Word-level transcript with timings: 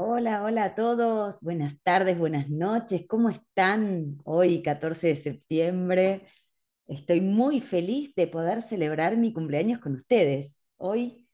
Hola, 0.00 0.44
hola 0.44 0.64
a 0.64 0.74
todos. 0.76 1.40
Buenas 1.40 1.74
tardes, 1.82 2.16
buenas 2.16 2.48
noches. 2.48 3.04
¿Cómo 3.08 3.30
están 3.30 4.18
hoy, 4.24 4.62
14 4.62 5.08
de 5.08 5.16
septiembre? 5.16 6.22
Estoy 6.86 7.20
muy 7.20 7.60
feliz 7.60 8.14
de 8.14 8.28
poder 8.28 8.62
celebrar 8.62 9.16
mi 9.16 9.32
cumpleaños 9.32 9.80
con 9.80 9.94
ustedes. 9.94 10.62
Hoy 10.76 11.28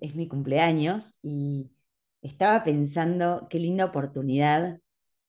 es 0.00 0.14
mi 0.16 0.28
cumpleaños 0.28 1.04
y 1.22 1.72
estaba 2.20 2.62
pensando 2.62 3.46
qué 3.48 3.58
linda 3.58 3.86
oportunidad 3.86 4.80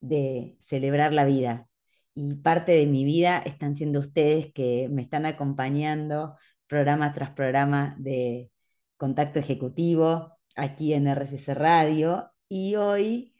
de 0.02 0.58
celebrar 0.60 1.14
la 1.14 1.24
vida. 1.24 1.70
Y 2.14 2.36
parte 2.36 2.74
de 2.74 2.88
mi 2.88 3.06
vida 3.06 3.38
están 3.40 3.76
siendo 3.76 4.00
ustedes 4.00 4.52
que 4.52 4.90
me 4.92 5.02
están 5.02 5.26
acompañando 5.26 6.36
programa 6.68 7.14
tras 7.14 7.32
programa 7.32 7.96
de 8.00 8.52
contacto 8.98 9.40
ejecutivo 9.40 10.30
aquí 10.58 10.94
en 10.94 11.08
RCC 11.08 11.54
Radio. 11.54 12.35
Y 12.48 12.76
hoy 12.76 13.34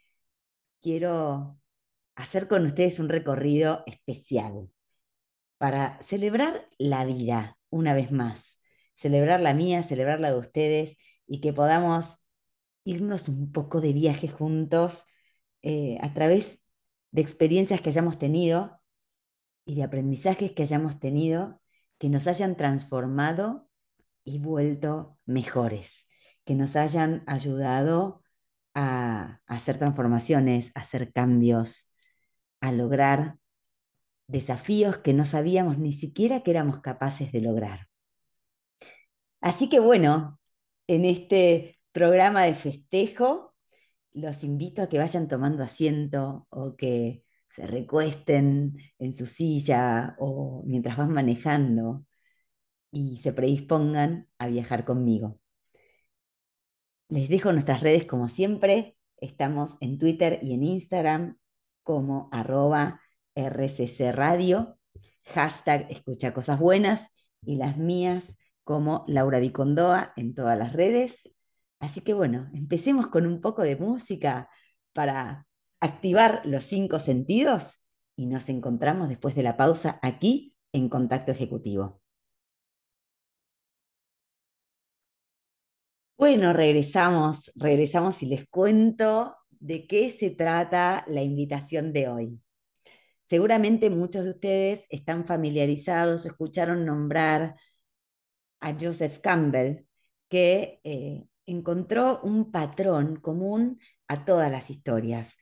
quiero 0.82 1.60
hacer 2.16 2.48
con 2.48 2.66
ustedes 2.66 2.98
un 2.98 3.08
recorrido 3.08 3.84
especial 3.86 4.70
para 5.58 6.00
celebrar 6.02 6.68
la 6.78 7.04
vida 7.04 7.58
una 7.70 7.94
vez 7.94 8.12
más, 8.12 8.58
celebrar 8.94 9.40
la 9.40 9.54
mía, 9.54 9.82
celebrar 9.82 10.20
la 10.20 10.32
de 10.32 10.38
ustedes 10.38 10.96
y 11.26 11.40
que 11.40 11.52
podamos 11.52 12.16
irnos 12.84 13.28
un 13.28 13.52
poco 13.52 13.80
de 13.80 13.92
viaje 13.92 14.28
juntos 14.28 15.04
eh, 15.62 15.98
a 16.00 16.14
través 16.14 16.60
de 17.10 17.22
experiencias 17.22 17.80
que 17.80 17.90
hayamos 17.90 18.18
tenido 18.18 18.80
y 19.64 19.76
de 19.76 19.82
aprendizajes 19.84 20.52
que 20.52 20.62
hayamos 20.62 21.00
tenido 21.00 21.60
que 21.98 22.08
nos 22.08 22.26
hayan 22.26 22.56
transformado 22.56 23.68
y 24.24 24.38
vuelto 24.38 25.18
mejores, 25.24 26.06
que 26.44 26.54
nos 26.54 26.76
hayan 26.76 27.24
ayudado 27.26 28.22
a, 28.76 29.40
hacer 29.46 29.78
transformaciones, 29.78 30.70
a 30.74 30.80
hacer 30.80 31.12
cambios, 31.12 31.88
a 32.60 32.72
lograr 32.72 33.38
desafíos 34.28 34.98
que 34.98 35.14
no 35.14 35.24
sabíamos 35.24 35.78
ni 35.78 35.92
siquiera 35.92 36.42
que 36.42 36.50
éramos 36.52 36.80
capaces 36.80 37.32
de 37.32 37.40
lograr. 37.40 37.88
Así 39.40 39.68
que 39.68 39.80
bueno, 39.80 40.40
en 40.86 41.04
este 41.04 41.78
programa 41.92 42.42
de 42.42 42.54
festejo, 42.54 43.54
los 44.12 44.44
invito 44.44 44.82
a 44.82 44.88
que 44.88 44.98
vayan 44.98 45.28
tomando 45.28 45.62
asiento 45.62 46.46
o 46.50 46.76
que 46.76 47.24
se 47.50 47.66
recuesten 47.66 48.76
en 48.98 49.16
su 49.16 49.26
silla 49.26 50.16
o 50.18 50.62
mientras 50.66 50.96
van 50.98 51.12
manejando 51.12 52.04
y 52.90 53.18
se 53.18 53.32
predispongan 53.32 54.28
a 54.38 54.48
viajar 54.48 54.84
conmigo. 54.84 55.40
Les 57.08 57.28
dejo 57.28 57.52
nuestras 57.52 57.82
redes 57.82 58.04
como 58.04 58.28
siempre. 58.28 58.96
Estamos 59.18 59.76
en 59.80 59.98
Twitter 59.98 60.40
y 60.42 60.54
en 60.54 60.64
Instagram 60.64 61.38
como 61.82 62.28
arroba 62.32 63.00
RCC 63.34 64.12
Radio, 64.12 64.76
hashtag 65.24 65.88
cosas 66.34 66.58
buenas 66.58 67.08
y 67.42 67.56
las 67.56 67.76
mías 67.76 68.24
como 68.64 69.04
Laura 69.06 69.38
Vicondoa 69.38 70.12
en 70.16 70.34
todas 70.34 70.58
las 70.58 70.72
redes. 70.72 71.30
Así 71.78 72.00
que 72.00 72.12
bueno, 72.12 72.50
empecemos 72.54 73.06
con 73.06 73.26
un 73.26 73.40
poco 73.40 73.62
de 73.62 73.76
música 73.76 74.48
para 74.92 75.46
activar 75.80 76.40
los 76.44 76.64
cinco 76.64 76.98
sentidos 76.98 77.66
y 78.16 78.26
nos 78.26 78.48
encontramos 78.48 79.08
después 79.08 79.36
de 79.36 79.44
la 79.44 79.56
pausa 79.56 80.00
aquí 80.02 80.56
en 80.72 80.88
Contacto 80.88 81.30
Ejecutivo. 81.30 82.00
Bueno, 86.18 86.54
regresamos, 86.54 87.52
regresamos 87.56 88.22
y 88.22 88.26
les 88.26 88.46
cuento 88.48 89.36
de 89.50 89.86
qué 89.86 90.08
se 90.08 90.30
trata 90.30 91.04
la 91.08 91.22
invitación 91.22 91.92
de 91.92 92.08
hoy. 92.08 92.40
Seguramente 93.28 93.90
muchos 93.90 94.24
de 94.24 94.30
ustedes 94.30 94.86
están 94.88 95.26
familiarizados 95.26 96.24
o 96.24 96.28
escucharon 96.28 96.86
nombrar 96.86 97.56
a 98.60 98.72
Joseph 98.74 99.18
Campbell, 99.20 99.86
que 100.28 100.80
eh, 100.84 101.26
encontró 101.46 102.20
un 102.22 102.50
patrón 102.50 103.16
común 103.16 103.78
a 104.08 104.24
todas 104.24 104.50
las 104.50 104.70
historias. 104.70 105.34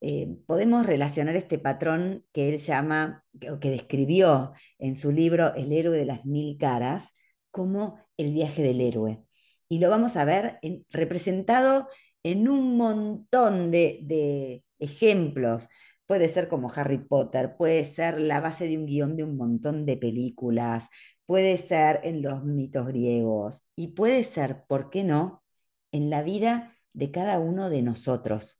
Eh, 0.00 0.28
podemos 0.46 0.86
relacionar 0.86 1.36
este 1.36 1.58
patrón 1.58 2.26
que 2.32 2.50
él 2.50 2.58
llama, 2.58 3.24
o 3.50 3.58
que 3.60 3.70
describió 3.70 4.52
en 4.78 4.94
su 4.94 5.10
libro 5.10 5.54
El 5.54 5.72
héroe 5.72 5.96
de 5.96 6.04
las 6.06 6.24
mil 6.26 6.58
caras, 6.58 7.14
como 7.50 7.98
el 8.18 8.32
viaje 8.32 8.62
del 8.62 8.80
héroe. 8.82 9.24
Y 9.68 9.78
lo 9.78 9.90
vamos 9.90 10.16
a 10.16 10.24
ver 10.24 10.58
en, 10.62 10.84
representado 10.90 11.88
en 12.22 12.48
un 12.48 12.76
montón 12.76 13.70
de, 13.70 14.00
de 14.02 14.64
ejemplos. 14.78 15.68
Puede 16.06 16.28
ser 16.28 16.48
como 16.48 16.72
Harry 16.72 16.98
Potter, 16.98 17.56
puede 17.56 17.84
ser 17.84 18.20
la 18.20 18.40
base 18.40 18.66
de 18.66 18.78
un 18.78 18.86
guion 18.86 19.16
de 19.16 19.24
un 19.24 19.36
montón 19.36 19.84
de 19.84 19.96
películas, 19.96 20.88
puede 21.26 21.58
ser 21.58 22.00
en 22.04 22.22
los 22.22 22.44
mitos 22.44 22.86
griegos 22.86 23.62
y 23.76 23.88
puede 23.88 24.24
ser, 24.24 24.64
¿por 24.66 24.88
qué 24.90 25.04
no?, 25.04 25.42
en 25.92 26.10
la 26.10 26.22
vida 26.22 26.76
de 26.94 27.10
cada 27.10 27.38
uno 27.38 27.68
de 27.70 27.82
nosotros. 27.82 28.58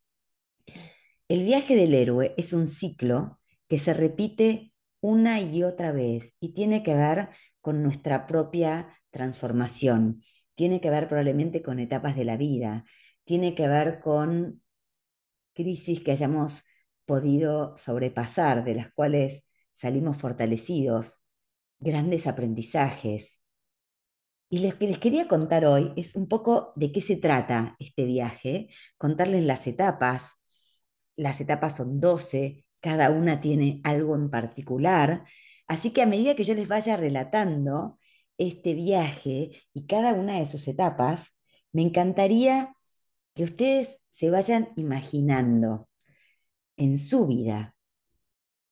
El 1.29 1.45
viaje 1.45 1.77
del 1.77 1.95
héroe 1.95 2.35
es 2.37 2.53
un 2.53 2.69
ciclo 2.69 3.39
que 3.69 3.79
se 3.79 3.95
repite 3.95 4.73
una 5.01 5.41
y 5.41 5.63
otra 5.63 5.93
vez 5.93 6.35
y 6.41 6.55
tiene 6.55 6.83
que 6.83 6.95
ver 6.95 7.29
con 7.61 7.83
nuestra 7.83 8.27
propia 8.27 8.99
transformación, 9.11 10.23
tiene 10.59 10.81
que 10.81 10.91
ver 10.91 11.07
probablemente 11.07 11.63
con 11.63 11.79
etapas 11.79 12.17
de 12.17 12.25
la 12.25 12.37
vida, 12.37 12.85
tiene 13.23 13.55
que 13.55 13.69
ver 13.69 14.01
con 14.01 14.61
crisis 15.55 16.01
que 16.01 16.11
hayamos 16.11 16.65
podido 17.07 17.77
sobrepasar, 17.77 18.65
de 18.65 18.75
las 18.75 18.93
cuales 18.93 19.45
salimos 19.75 20.17
fortalecidos, 20.17 21.23
grandes 21.79 22.27
aprendizajes. 22.27 23.41
Y 24.51 24.67
lo 24.67 24.77
que 24.77 24.89
les 24.89 24.99
quería 24.99 25.29
contar 25.29 25.65
hoy 25.65 25.93
es 25.95 26.17
un 26.17 26.27
poco 26.27 26.73
de 26.75 26.91
qué 26.91 27.03
se 27.03 27.15
trata 27.15 27.77
este 27.79 28.05
viaje, 28.05 28.67
contarles 28.97 29.45
las 29.45 29.65
etapas. 29.69 30.39
Las 31.15 31.41
etapas 31.41 31.77
son 31.77 32.01
12, 32.01 32.65
cada 32.81 33.11
una 33.11 33.39
tiene 33.41 33.81
algo 33.85 34.17
en 34.17 34.29
particular, 34.29 35.25
así 35.69 35.93
que 35.93 36.03
a 36.03 36.07
medida 36.07 36.35
que 36.35 36.43
yo 36.43 36.55
les 36.55 36.67
vaya 36.67 36.97
relatando 36.97 38.01
este 38.39 38.75
viaje 38.75 39.63
y 39.75 39.87
cada 39.87 40.15
una 40.15 40.39
de 40.39 40.47
sus 40.47 40.67
etapas, 40.69 41.35
me 41.73 41.83
encantaría 41.83 42.75
que 43.35 43.45
ustedes 43.45 43.99
se 44.11 44.31
vayan 44.31 44.71
imaginando 44.77 45.89
en 46.77 46.99
su 46.99 47.27
vida 47.27 47.75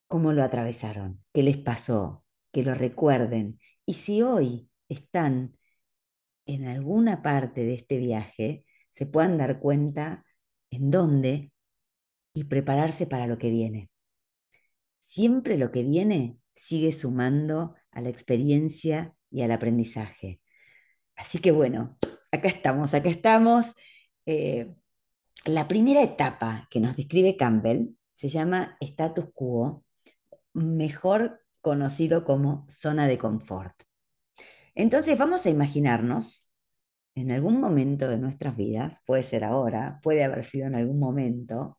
cómo 0.06 0.32
lo 0.32 0.42
atravesaron, 0.42 1.22
qué 1.32 1.42
les 1.42 1.58
pasó, 1.58 2.24
que 2.52 2.62
lo 2.62 2.74
recuerden. 2.74 3.58
Y 3.84 3.94
si 3.94 4.22
hoy 4.22 4.70
están 4.88 5.56
en 6.46 6.66
alguna 6.68 7.22
parte 7.22 7.64
de 7.64 7.74
este 7.74 7.98
viaje, 7.98 8.64
se 8.90 9.06
puedan 9.06 9.36
dar 9.36 9.58
cuenta 9.58 10.24
en 10.70 10.90
dónde 10.90 11.52
y 12.32 12.44
prepararse 12.44 13.06
para 13.06 13.26
lo 13.26 13.38
que 13.38 13.50
viene. 13.50 13.90
Siempre 15.00 15.58
lo 15.58 15.70
que 15.70 15.82
viene 15.82 16.38
sigue 16.54 16.92
sumando 16.92 17.74
a 17.90 18.00
la 18.00 18.08
experiencia 18.08 19.15
y 19.30 19.42
al 19.42 19.52
aprendizaje. 19.52 20.40
Así 21.16 21.38
que 21.38 21.52
bueno, 21.52 21.96
acá 22.30 22.48
estamos, 22.48 22.94
acá 22.94 23.08
estamos. 23.08 23.66
Eh, 24.26 24.74
la 25.44 25.68
primera 25.68 26.02
etapa 26.02 26.66
que 26.70 26.80
nos 26.80 26.96
describe 26.96 27.36
Campbell 27.36 27.96
se 28.14 28.28
llama 28.28 28.76
status 28.80 29.26
quo, 29.34 29.84
mejor 30.52 31.40
conocido 31.60 32.24
como 32.24 32.66
zona 32.68 33.06
de 33.06 33.18
confort. 33.18 33.74
Entonces 34.74 35.16
vamos 35.16 35.46
a 35.46 35.50
imaginarnos 35.50 36.50
en 37.14 37.32
algún 37.32 37.60
momento 37.60 38.08
de 38.08 38.18
nuestras 38.18 38.56
vidas, 38.56 39.00
puede 39.06 39.22
ser 39.22 39.42
ahora, 39.42 40.00
puede 40.02 40.22
haber 40.22 40.44
sido 40.44 40.66
en 40.66 40.74
algún 40.74 40.98
momento, 40.98 41.78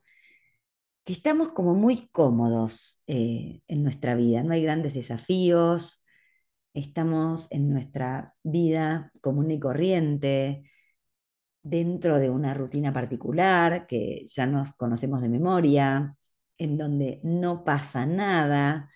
que 1.03 1.13
estamos 1.13 1.49
como 1.49 1.75
muy 1.75 2.09
cómodos 2.09 3.01
eh, 3.07 3.61
en 3.67 3.83
nuestra 3.83 4.15
vida, 4.15 4.43
no 4.43 4.53
hay 4.53 4.63
grandes 4.63 4.93
desafíos, 4.93 6.03
estamos 6.77 7.47
en 7.51 7.69
nuestra 7.69 8.35
vida 8.43 9.11
común 9.21 9.51
y 9.51 9.59
corriente, 9.59 10.69
dentro 11.63 12.19
de 12.19 12.29
una 12.29 12.53
rutina 12.53 12.93
particular 12.93 13.87
que 13.87 14.25
ya 14.27 14.45
nos 14.45 14.73
conocemos 14.73 15.21
de 15.21 15.29
memoria, 15.29 16.15
en 16.57 16.77
donde 16.77 17.19
no 17.23 17.63
pasa 17.63 18.05
nada, 18.05 18.89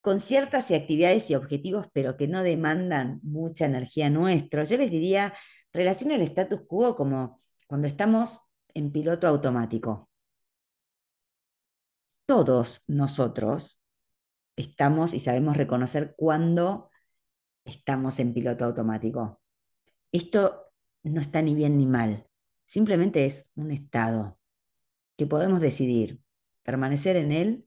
con 0.00 0.20
ciertas 0.20 0.70
actividades 0.70 1.30
y 1.30 1.34
objetivos, 1.34 1.86
pero 1.92 2.16
que 2.16 2.28
no 2.28 2.42
demandan 2.42 3.20
mucha 3.22 3.66
energía 3.66 4.08
nuestra. 4.10 4.64
Yo 4.64 4.76
les 4.78 4.90
diría, 4.90 5.34
relaciona 5.72 6.14
el 6.14 6.22
status 6.22 6.60
quo 6.66 6.94
como 6.94 7.38
cuando 7.66 7.88
estamos 7.88 8.40
en 8.74 8.92
piloto 8.92 9.26
automático. 9.26 10.08
Todos 12.26 12.82
nosotros 12.86 13.77
estamos 14.58 15.14
y 15.14 15.20
sabemos 15.20 15.56
reconocer 15.56 16.14
cuándo 16.16 16.90
estamos 17.64 18.18
en 18.18 18.34
piloto 18.34 18.64
automático. 18.64 19.40
Esto 20.12 20.72
no 21.02 21.20
está 21.20 21.42
ni 21.42 21.54
bien 21.54 21.78
ni 21.78 21.86
mal, 21.86 22.26
simplemente 22.66 23.24
es 23.24 23.50
un 23.54 23.70
estado 23.70 24.38
que 25.16 25.26
podemos 25.26 25.60
decidir 25.60 26.20
permanecer 26.62 27.16
en 27.16 27.32
él 27.32 27.64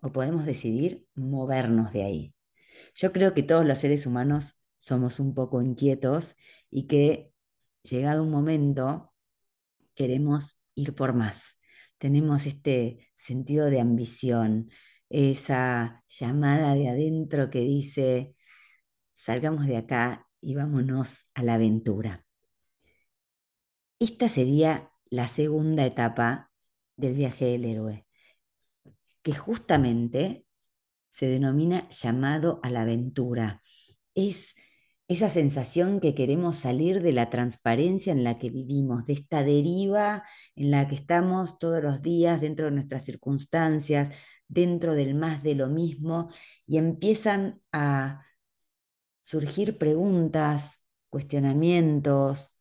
o 0.00 0.12
podemos 0.12 0.44
decidir 0.44 1.06
movernos 1.14 1.92
de 1.92 2.04
ahí. 2.04 2.34
Yo 2.94 3.12
creo 3.12 3.34
que 3.34 3.42
todos 3.42 3.66
los 3.66 3.78
seres 3.78 4.06
humanos 4.06 4.56
somos 4.78 5.20
un 5.20 5.34
poco 5.34 5.60
inquietos 5.60 6.36
y 6.70 6.86
que 6.86 7.32
llegado 7.82 8.22
un 8.22 8.30
momento 8.30 9.12
queremos 9.94 10.60
ir 10.74 10.94
por 10.94 11.14
más. 11.14 11.56
Tenemos 11.98 12.46
este 12.46 13.10
sentido 13.16 13.66
de 13.66 13.80
ambición, 13.80 14.70
esa 15.10 16.04
llamada 16.08 16.74
de 16.74 16.88
adentro 16.88 17.50
que 17.50 17.60
dice, 17.60 18.34
salgamos 19.14 19.66
de 19.66 19.76
acá 19.76 20.28
y 20.40 20.54
vámonos 20.54 21.26
a 21.34 21.42
la 21.42 21.54
aventura. 21.54 22.24
Esta 23.98 24.28
sería 24.28 24.90
la 25.10 25.26
segunda 25.28 25.84
etapa 25.84 26.50
del 26.96 27.14
viaje 27.14 27.46
del 27.46 27.64
héroe, 27.64 28.06
que 29.22 29.34
justamente 29.34 30.46
se 31.10 31.26
denomina 31.26 31.88
llamado 31.88 32.60
a 32.62 32.70
la 32.70 32.82
aventura. 32.82 33.62
Es 34.14 34.54
esa 35.08 35.28
sensación 35.28 36.00
que 36.00 36.14
queremos 36.14 36.56
salir 36.56 37.02
de 37.02 37.12
la 37.12 37.30
transparencia 37.30 38.12
en 38.12 38.24
la 38.24 38.38
que 38.38 38.50
vivimos, 38.50 39.06
de 39.06 39.14
esta 39.14 39.42
deriva 39.42 40.24
en 40.54 40.70
la 40.70 40.86
que 40.88 40.94
estamos 40.94 41.58
todos 41.58 41.82
los 41.82 42.02
días 42.02 42.40
dentro 42.40 42.66
de 42.66 42.72
nuestras 42.72 43.04
circunstancias, 43.04 44.10
dentro 44.48 44.94
del 44.94 45.14
más 45.14 45.42
de 45.42 45.54
lo 45.54 45.68
mismo, 45.68 46.28
y 46.66 46.78
empiezan 46.78 47.60
a 47.72 48.26
surgir 49.22 49.78
preguntas, 49.78 50.80
cuestionamientos, 51.10 52.56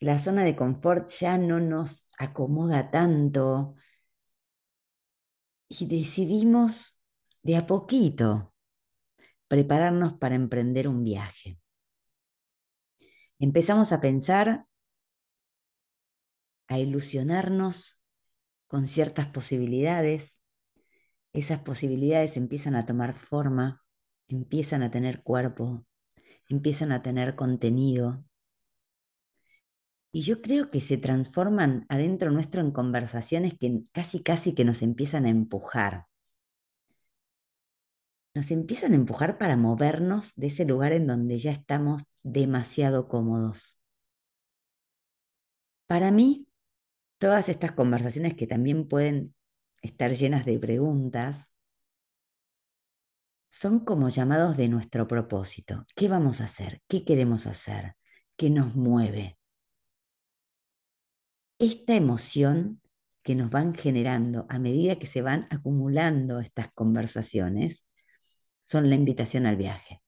la 0.00 0.18
zona 0.18 0.44
de 0.44 0.56
confort 0.56 1.08
ya 1.10 1.38
no 1.38 1.60
nos 1.60 2.08
acomoda 2.18 2.90
tanto 2.90 3.76
y 5.68 5.86
decidimos 5.86 7.00
de 7.42 7.56
a 7.56 7.66
poquito 7.66 8.52
prepararnos 9.48 10.14
para 10.14 10.34
emprender 10.34 10.88
un 10.88 11.02
viaje. 11.02 11.61
Empezamos 13.42 13.92
a 13.92 14.00
pensar, 14.00 14.66
a 16.68 16.78
ilusionarnos 16.78 18.00
con 18.68 18.86
ciertas 18.86 19.26
posibilidades. 19.26 20.40
Esas 21.32 21.58
posibilidades 21.58 22.36
empiezan 22.36 22.76
a 22.76 22.86
tomar 22.86 23.14
forma, 23.14 23.82
empiezan 24.28 24.84
a 24.84 24.92
tener 24.92 25.24
cuerpo, 25.24 25.84
empiezan 26.48 26.92
a 26.92 27.02
tener 27.02 27.34
contenido. 27.34 28.24
Y 30.12 30.20
yo 30.20 30.40
creo 30.40 30.70
que 30.70 30.80
se 30.80 30.96
transforman 30.96 31.84
adentro 31.88 32.30
nuestro 32.30 32.60
en 32.60 32.70
conversaciones 32.70 33.58
que 33.58 33.82
casi 33.90 34.22
casi 34.22 34.54
que 34.54 34.64
nos 34.64 34.82
empiezan 34.82 35.26
a 35.26 35.30
empujar 35.30 36.06
nos 38.34 38.50
empiezan 38.50 38.92
a 38.92 38.96
empujar 38.96 39.38
para 39.38 39.56
movernos 39.56 40.32
de 40.36 40.46
ese 40.46 40.64
lugar 40.64 40.92
en 40.92 41.06
donde 41.06 41.38
ya 41.38 41.52
estamos 41.52 42.10
demasiado 42.22 43.08
cómodos. 43.08 43.78
Para 45.86 46.10
mí, 46.10 46.48
todas 47.18 47.48
estas 47.48 47.72
conversaciones 47.72 48.34
que 48.34 48.46
también 48.46 48.88
pueden 48.88 49.34
estar 49.82 50.14
llenas 50.14 50.46
de 50.46 50.58
preguntas, 50.58 51.50
son 53.50 53.80
como 53.80 54.08
llamados 54.08 54.56
de 54.56 54.68
nuestro 54.68 55.06
propósito. 55.06 55.84
¿Qué 55.94 56.08
vamos 56.08 56.40
a 56.40 56.44
hacer? 56.44 56.80
¿Qué 56.88 57.04
queremos 57.04 57.46
hacer? 57.46 57.94
¿Qué 58.36 58.48
nos 58.48 58.74
mueve? 58.74 59.38
Esta 61.58 61.94
emoción 61.94 62.80
que 63.22 63.34
nos 63.34 63.50
van 63.50 63.74
generando 63.74 64.46
a 64.48 64.58
medida 64.58 64.98
que 64.98 65.06
se 65.06 65.22
van 65.22 65.46
acumulando 65.50 66.40
estas 66.40 66.72
conversaciones 66.72 67.84
son 68.64 68.88
la 68.90 68.96
invitación 68.96 69.46
al 69.46 69.56
viaje, 69.56 70.02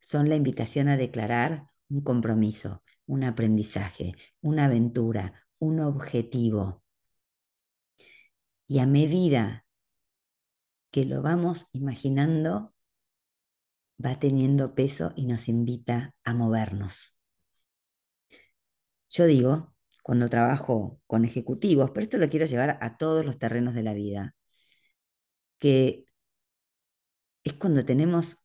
son 0.00 0.28
la 0.28 0.36
invitación 0.36 0.88
a 0.88 0.96
declarar 0.96 1.66
un 1.88 2.02
compromiso, 2.02 2.82
un 3.06 3.24
aprendizaje, 3.24 4.12
una 4.40 4.66
aventura, 4.66 5.46
un 5.58 5.80
objetivo. 5.80 6.82
Y 8.66 8.78
a 8.78 8.86
medida 8.86 9.64
que 10.90 11.04
lo 11.04 11.22
vamos 11.22 11.66
imaginando, 11.72 12.74
va 14.04 14.18
teniendo 14.18 14.74
peso 14.74 15.12
y 15.16 15.26
nos 15.26 15.48
invita 15.48 16.14
a 16.24 16.34
movernos. 16.34 17.16
Yo 19.08 19.26
digo, 19.26 19.74
cuando 20.02 20.28
trabajo 20.28 21.00
con 21.06 21.24
ejecutivos, 21.24 21.90
pero 21.90 22.04
esto 22.04 22.18
lo 22.18 22.28
quiero 22.28 22.46
llevar 22.46 22.78
a 22.80 22.96
todos 22.96 23.24
los 23.24 23.38
terrenos 23.38 23.74
de 23.74 23.82
la 23.82 23.94
vida, 23.94 24.34
que 25.58 26.04
es 27.44 27.54
cuando 27.54 27.84
tenemos 27.84 28.38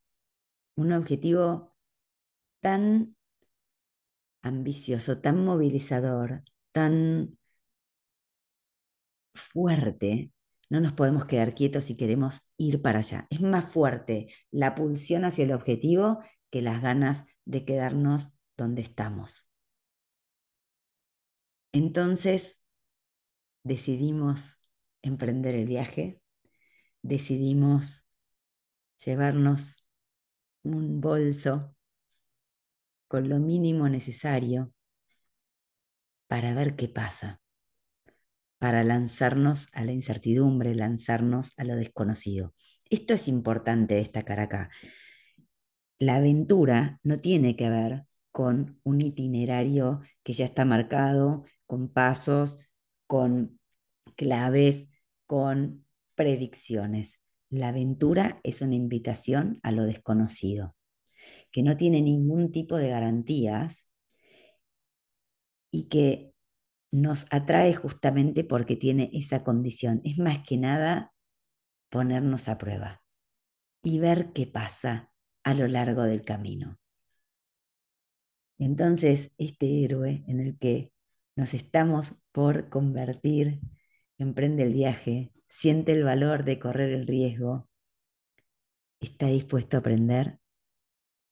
un 0.75 0.93
objetivo 0.93 1.75
tan 2.61 3.15
ambicioso, 4.41 5.19
tan 5.19 5.43
movilizador, 5.43 6.43
tan 6.71 7.37
fuerte, 9.33 10.31
no 10.69 10.79
nos 10.81 10.93
podemos 10.93 11.25
quedar 11.25 11.53
quietos 11.53 11.85
si 11.85 11.95
queremos 11.95 12.41
ir 12.57 12.81
para 12.81 12.99
allá. 12.99 13.27
Es 13.29 13.41
más 13.41 13.71
fuerte 13.71 14.27
la 14.51 14.75
pulsión 14.75 15.25
hacia 15.25 15.45
el 15.45 15.53
objetivo 15.53 16.19
que 16.49 16.61
las 16.61 16.81
ganas 16.81 17.23
de 17.45 17.65
quedarnos 17.65 18.31
donde 18.57 18.81
estamos. 18.81 19.47
Entonces 21.71 22.59
decidimos 23.63 24.59
emprender 25.01 25.55
el 25.55 25.65
viaje, 25.65 26.21
decidimos 27.01 28.06
llevarnos 29.03 29.83
un 30.63 30.99
bolso 31.01 31.75
con 33.07 33.29
lo 33.29 33.39
mínimo 33.39 33.87
necesario 33.89 34.73
para 36.27 36.53
ver 36.53 36.75
qué 36.75 36.89
pasa, 36.89 37.41
para 38.57 38.83
lanzarnos 38.83 39.67
a 39.71 39.83
la 39.83 39.93
incertidumbre, 39.93 40.75
lanzarnos 40.75 41.53
a 41.57 41.63
lo 41.63 41.75
desconocido. 41.75 42.53
Esto 42.89 43.13
es 43.13 43.27
importante 43.27 43.95
destacar 43.95 44.39
acá. 44.39 44.69
La 45.99 46.17
aventura 46.17 46.99
no 47.03 47.17
tiene 47.17 47.55
que 47.55 47.69
ver 47.69 48.05
con 48.31 48.79
un 48.83 49.01
itinerario 49.01 50.01
que 50.23 50.33
ya 50.33 50.45
está 50.45 50.63
marcado, 50.65 51.43
con 51.65 51.89
pasos, 51.91 52.57
con 53.07 53.59
claves, 54.15 54.87
con 55.25 55.85
predicciones. 56.15 57.16
La 57.49 57.69
aventura 57.69 58.39
es 58.43 58.61
una 58.61 58.75
invitación 58.75 59.59
a 59.63 59.71
lo 59.71 59.83
desconocido, 59.83 60.75
que 61.51 61.63
no 61.63 61.77
tiene 61.77 62.01
ningún 62.01 62.51
tipo 62.51 62.77
de 62.77 62.89
garantías 62.89 63.87
y 65.71 65.87
que 65.87 66.33
nos 66.91 67.25
atrae 67.29 67.73
justamente 67.73 68.43
porque 68.43 68.75
tiene 68.75 69.09
esa 69.13 69.43
condición. 69.43 70.01
Es 70.03 70.17
más 70.17 70.43
que 70.43 70.57
nada 70.57 71.13
ponernos 71.89 72.49
a 72.49 72.57
prueba 72.57 73.01
y 73.83 73.99
ver 73.99 74.33
qué 74.33 74.47
pasa 74.47 75.11
a 75.43 75.53
lo 75.53 75.67
largo 75.67 76.03
del 76.03 76.23
camino. 76.23 76.77
Entonces, 78.59 79.31
este 79.37 79.83
héroe 79.83 80.23
en 80.27 80.39
el 80.39 80.57
que 80.57 80.91
nos 81.35 81.53
estamos 81.53 82.15
por 82.31 82.69
convertir, 82.69 83.61
emprende 84.17 84.63
el 84.63 84.73
viaje, 84.73 85.31
siente 85.49 85.91
el 85.91 86.03
valor 86.03 86.43
de 86.43 86.59
correr 86.59 86.91
el 86.91 87.07
riesgo, 87.07 87.67
está 88.99 89.27
dispuesto 89.27 89.77
a 89.77 89.79
aprender 89.81 90.39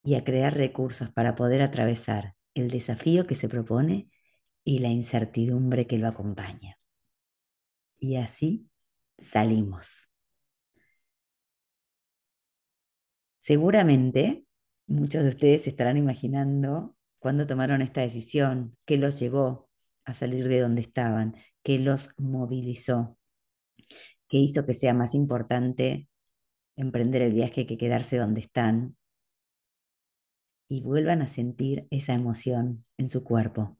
y 0.02 0.14
a 0.14 0.24
crear 0.24 0.56
recursos 0.56 1.10
para 1.10 1.34
poder 1.34 1.62
atravesar 1.62 2.34
el 2.54 2.70
desafío 2.70 3.26
que 3.26 3.34
se 3.34 3.48
propone 3.48 4.10
y 4.64 4.78
la 4.78 4.88
incertidumbre 4.88 5.86
que 5.86 5.98
lo 5.98 6.08
acompaña. 6.08 6.78
Y 7.98 8.16
así 8.16 8.68
salimos. 9.18 10.08
Seguramente 13.38 14.44
muchos 14.86 15.22
de 15.22 15.28
ustedes 15.30 15.66
estarán 15.66 15.96
imaginando 15.96 16.96
cuándo 17.18 17.46
tomaron 17.46 17.82
esta 17.82 18.00
decisión, 18.00 18.76
qué 18.84 18.96
los 18.96 19.18
llevó 19.18 19.68
a 20.04 20.14
salir 20.14 20.48
de 20.48 20.60
donde 20.60 20.80
estaban, 20.80 21.36
qué 21.62 21.78
los 21.78 22.10
movilizó 22.16 23.18
que 24.28 24.38
hizo 24.38 24.66
que 24.66 24.74
sea 24.74 24.94
más 24.94 25.14
importante 25.14 26.08
emprender 26.76 27.22
el 27.22 27.32
viaje 27.32 27.66
que 27.66 27.78
quedarse 27.78 28.16
donde 28.18 28.40
están 28.40 28.96
y 30.68 30.82
vuelvan 30.82 31.22
a 31.22 31.26
sentir 31.26 31.86
esa 31.90 32.12
emoción 32.12 32.84
en 32.98 33.08
su 33.08 33.24
cuerpo. 33.24 33.76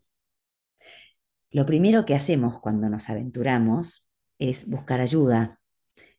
Lo 1.50 1.66
primero 1.66 2.04
que 2.04 2.14
hacemos 2.14 2.60
cuando 2.60 2.88
nos 2.88 3.08
aventuramos 3.08 4.08
es 4.38 4.68
buscar 4.68 5.00
ayuda. 5.00 5.60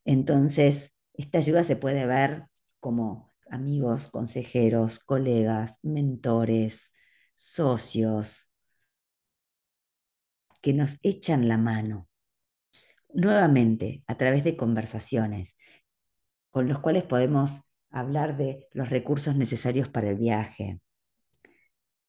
Entonces, 0.05 0.93
esta 1.13 1.37
ayuda 1.39 1.63
se 1.63 1.75
puede 1.75 2.05
ver 2.05 2.47
como 2.79 3.33
amigos, 3.49 4.07
consejeros, 4.07 4.99
colegas, 4.99 5.79
mentores, 5.83 6.93
socios, 7.35 8.49
que 10.61 10.73
nos 10.73 10.97
echan 11.03 11.47
la 11.47 11.57
mano, 11.57 12.06
nuevamente 13.13 14.03
a 14.07 14.15
través 14.15 14.43
de 14.43 14.57
conversaciones, 14.57 15.55
con 16.51 16.67
los 16.67 16.79
cuales 16.79 17.03
podemos 17.03 17.61
hablar 17.89 18.37
de 18.37 18.67
los 18.73 18.89
recursos 18.89 19.35
necesarios 19.35 19.89
para 19.89 20.09
el 20.09 20.15
viaje, 20.15 20.79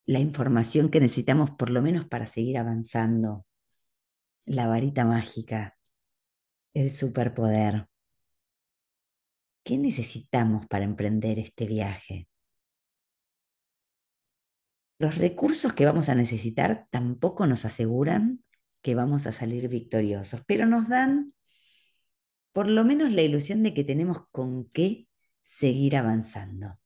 la 0.07 0.19
información 0.21 0.90
que 0.90 1.00
necesitamos 1.00 1.50
por 1.50 1.71
lo 1.71 1.83
menos 1.83 2.07
para 2.07 2.26
seguir 2.26 2.59
avanzando, 2.59 3.45
la 4.47 4.67
varita 4.67 5.05
mágica, 5.05 5.76
el 6.73 6.90
superpoder. 6.90 7.88
¿Qué 9.62 9.76
necesitamos 9.76 10.67
para 10.67 10.85
emprender 10.85 11.38
este 11.38 11.67
viaje? 11.67 12.26
Los 14.99 15.19
recursos 15.19 15.75
que 15.75 15.85
vamos 15.85 16.09
a 16.09 16.14
necesitar 16.14 16.87
tampoco 16.90 17.47
nos 17.47 17.64
aseguran 17.64 18.43
que 18.88 18.95
vamos 18.95 19.26
a 19.26 19.33
salir 19.33 19.68
victoriosos, 19.68 20.40
pero 20.47 20.64
nos 20.64 20.88
dan 20.88 21.35
por 22.52 22.68
lo 22.68 22.87
menos 22.87 23.12
la 23.12 23.21
ilusión 23.21 23.62
de 23.62 23.75
que 23.75 23.85
tenemos 23.85 24.26
con 24.30 24.64
qué 24.71 25.09
seguir 25.45 25.95
avanzando. 25.95 26.80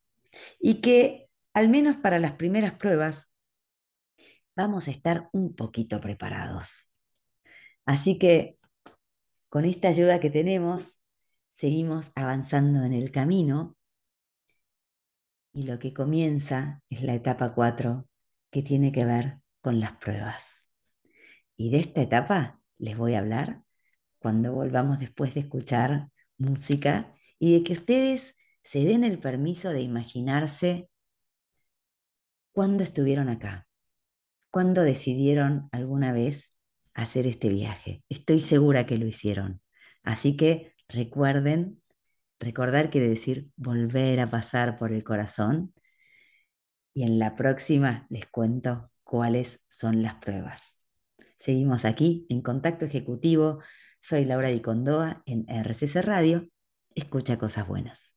Y 0.59 0.80
que 0.80 1.28
al 1.54 1.68
menos 1.68 1.97
para 1.99 2.18
las 2.18 2.32
primeras 2.32 2.73
pruebas 2.73 3.28
vamos 4.56 4.88
a 4.88 4.90
estar 4.90 5.28
un 5.32 5.54
poquito 5.54 6.00
preparados. 6.00 6.90
Así 7.85 8.18
que 8.18 8.59
con 9.49 9.64
esta 9.64 9.87
ayuda 9.87 10.18
que 10.18 10.30
tenemos, 10.30 10.99
seguimos 11.52 12.11
avanzando 12.16 12.82
en 12.82 12.94
el 12.94 13.12
camino 13.12 13.76
y 15.52 15.62
lo 15.62 15.78
que 15.78 15.94
comienza 15.94 16.82
es 16.90 17.04
la 17.04 17.14
etapa 17.14 17.54
4 17.54 18.09
que 18.50 18.64
tiene 18.64 18.90
que 18.90 19.04
ver 19.04 19.38
con 19.61 19.78
las 19.78 19.92
pruebas. 19.99 20.62
Y 21.56 21.71
de 21.71 21.78
esta 21.78 22.02
etapa 22.02 22.61
les 22.78 22.97
voy 22.97 23.14
a 23.14 23.21
hablar 23.21 23.62
cuando 24.18 24.52
volvamos 24.52 24.99
después 24.99 25.35
de 25.35 25.40
escuchar 25.40 26.11
música 26.38 27.14
y 27.38 27.59
de 27.59 27.64
que 27.64 27.75
ustedes 27.75 28.37
se 28.64 28.80
den 28.80 29.04
el 29.04 29.18
permiso 29.18 29.71
de 29.71 29.82
imaginarse 29.82 30.88
cuándo 32.52 32.85
estuvieron 32.85 33.28
acá, 33.28 33.66
cuándo 34.50 34.82
decidieron 34.82 35.68
alguna 35.73 36.12
vez 36.12 36.56
hacer 36.94 37.26
este 37.26 37.49
viaje. 37.49 38.04
Estoy 38.09 38.40
segura 38.40 38.87
que 38.87 38.99
lo 38.99 39.06
hicieron. 39.06 39.61
Así 40.02 40.37
que 40.37 40.75
recuerden, 40.88 41.82
recordar 42.38 42.90
quiere 42.90 43.09
decir 43.09 43.50
volver 43.56 44.21
a 44.21 44.30
pasar 44.30 44.76
por 44.76 44.92
el 44.92 45.04
corazón. 45.04 45.75
Y 46.94 47.04
en 47.04 47.18
la 47.18 47.35
próxima 47.35 48.06
les 48.11 48.26
cuento 48.26 48.90
cuáles 49.02 49.61
son 49.68 50.02
las 50.02 50.16
pruebas. 50.16 50.81
Seguimos 51.42 51.84
aquí 51.84 52.25
en 52.28 52.40
Contacto 52.40 52.84
Ejecutivo. 52.84 53.58
Soy 54.00 54.25
Laura 54.25 54.50
Vicondoa 54.50 55.25
en 55.26 55.44
RCC 55.49 56.00
Radio. 56.00 56.49
Escucha 56.94 57.37
cosas 57.37 57.66
buenas. 57.66 58.14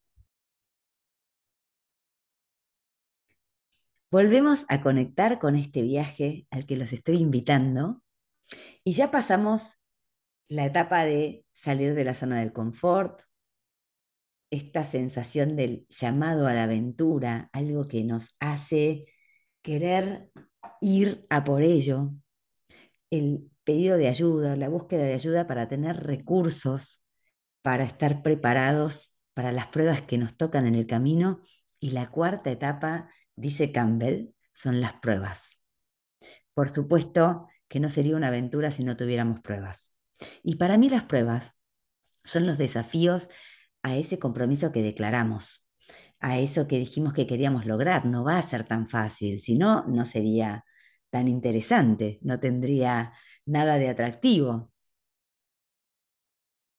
Volvemos 4.12 4.65
a 4.67 4.84
conectar 4.84 5.39
con 5.39 5.55
este 5.55 5.82
viaje 5.82 6.46
al 6.51 6.67
que 6.67 6.77
los 6.77 6.94
estoy 6.94 7.15
invitando 7.15 8.03
y 8.84 8.91
ya 8.91 9.10
pasamos 9.10 9.74
la 10.48 10.65
etapa 10.65 11.03
de 11.03 11.48
salir 11.51 11.96
de 11.96 12.03
la 12.03 12.13
zona 12.13 12.41
del 12.41 12.53
confort, 12.53 13.24
esta 14.51 14.84
sensación 14.84 15.55
del 15.55 15.88
llamado 15.89 16.46
a 16.46 16.53
la 16.53 16.65
aventura, 16.65 17.50
algo 17.53 17.86
que 17.86 18.03
nos 18.03 18.27
hace 18.39 19.08
querer 19.63 20.29
ir 20.79 21.25
a 21.32 21.44
por 21.44 21.63
ello, 21.63 22.12
el 23.17 23.50
pedido 23.63 23.98
de 23.98 24.07
ayuda, 24.07 24.55
la 24.55 24.69
búsqueda 24.69 25.03
de 25.03 25.13
ayuda 25.13 25.48
para 25.48 25.67
tener 25.67 26.03
recursos, 26.03 27.01
para 27.62 27.84
estar 27.84 28.22
preparados 28.22 29.12
para 29.36 29.51
las 29.51 29.67
pruebas 29.67 30.01
que 30.01 30.17
nos 30.17 30.36
tocan 30.38 30.65
en 30.65 30.74
el 30.74 30.88
camino. 30.88 31.41
Y 31.79 31.91
la 31.91 32.10
cuarta 32.10 32.50
etapa, 32.50 33.12
dice 33.36 33.72
Campbell, 33.72 34.34
son 34.53 34.81
las 34.81 34.93
pruebas. 34.93 35.60
Por 36.55 36.69
supuesto 36.69 37.48
que 37.67 37.79
no 37.79 37.89
sería 37.89 38.15
una 38.15 38.27
aventura 38.27 38.72
si 38.72 38.84
no 38.84 38.95
tuviéramos 38.95 39.41
pruebas. 39.41 39.93
Y 40.41 40.55
para 40.55 40.77
mí 40.77 40.89
las 40.89 41.03
pruebas 41.03 41.53
son 42.24 42.48
los 42.48 42.57
desafíos 42.57 43.29
a 43.84 43.98
ese 43.98 44.17
compromiso 44.17 44.72
que 44.72 44.81
declaramos, 44.81 45.67
a 46.19 46.39
eso 46.39 46.67
que 46.67 46.79
dijimos 46.79 47.13
que 47.13 47.27
queríamos 47.27 47.65
lograr. 47.65 48.05
No 48.05 48.24
va 48.24 48.38
a 48.38 48.41
ser 48.41 48.65
tan 48.65 48.88
fácil, 48.88 49.39
si 49.41 49.57
no, 49.57 49.86
no 49.86 50.05
sería 50.05 50.63
tan 51.15 51.29
interesante, 51.29 52.19
no 52.24 52.41
tendría 52.41 53.13
nada 53.45 53.77
de 53.77 53.88
atractivo. 53.88 54.69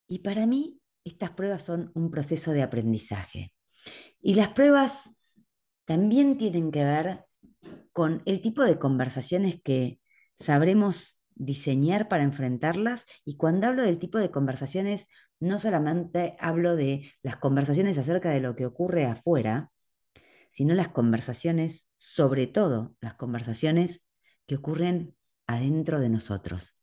Y 0.07 0.19
para 0.19 0.45
mí, 0.45 0.79
estas 1.05 1.31
pruebas 1.31 1.63
son 1.63 1.91
un 1.95 2.11
proceso 2.11 2.53
de 2.53 2.61
aprendizaje. 2.61 3.55
Y 4.21 4.35
las 4.35 4.51
pruebas 4.51 5.09
también 5.87 6.37
tienen 6.37 6.71
que 6.71 6.85
ver 6.85 7.25
con 7.93 8.21
el 8.27 8.43
tipo 8.43 8.63
de 8.63 8.79
conversaciones 8.79 9.59
que 9.65 10.01
sabremos 10.39 11.19
diseñar 11.35 12.07
para 12.07 12.23
enfrentarlas. 12.23 13.07
Y 13.25 13.39
cuando 13.39 13.69
hablo 13.69 13.85
del 13.85 13.99
tipo 13.99 14.19
de 14.19 14.31
conversaciones, 14.31 15.07
no 15.41 15.59
solamente 15.59 16.37
hablo 16.41 16.77
de 16.77 17.11
las 17.23 17.39
conversaciones 17.39 17.97
acerca 17.97 18.29
de 18.29 18.41
lo 18.41 18.55
que 18.55 18.67
ocurre 18.67 19.07
afuera, 19.07 19.71
sino 20.53 20.75
las 20.75 20.89
conversaciones, 20.89 21.89
sobre 21.97 22.47
todo 22.47 22.95
las 23.01 23.15
conversaciones 23.15 24.03
que 24.47 24.57
ocurren 24.57 25.17
adentro 25.47 26.01
de 26.01 26.09
nosotros. 26.09 26.75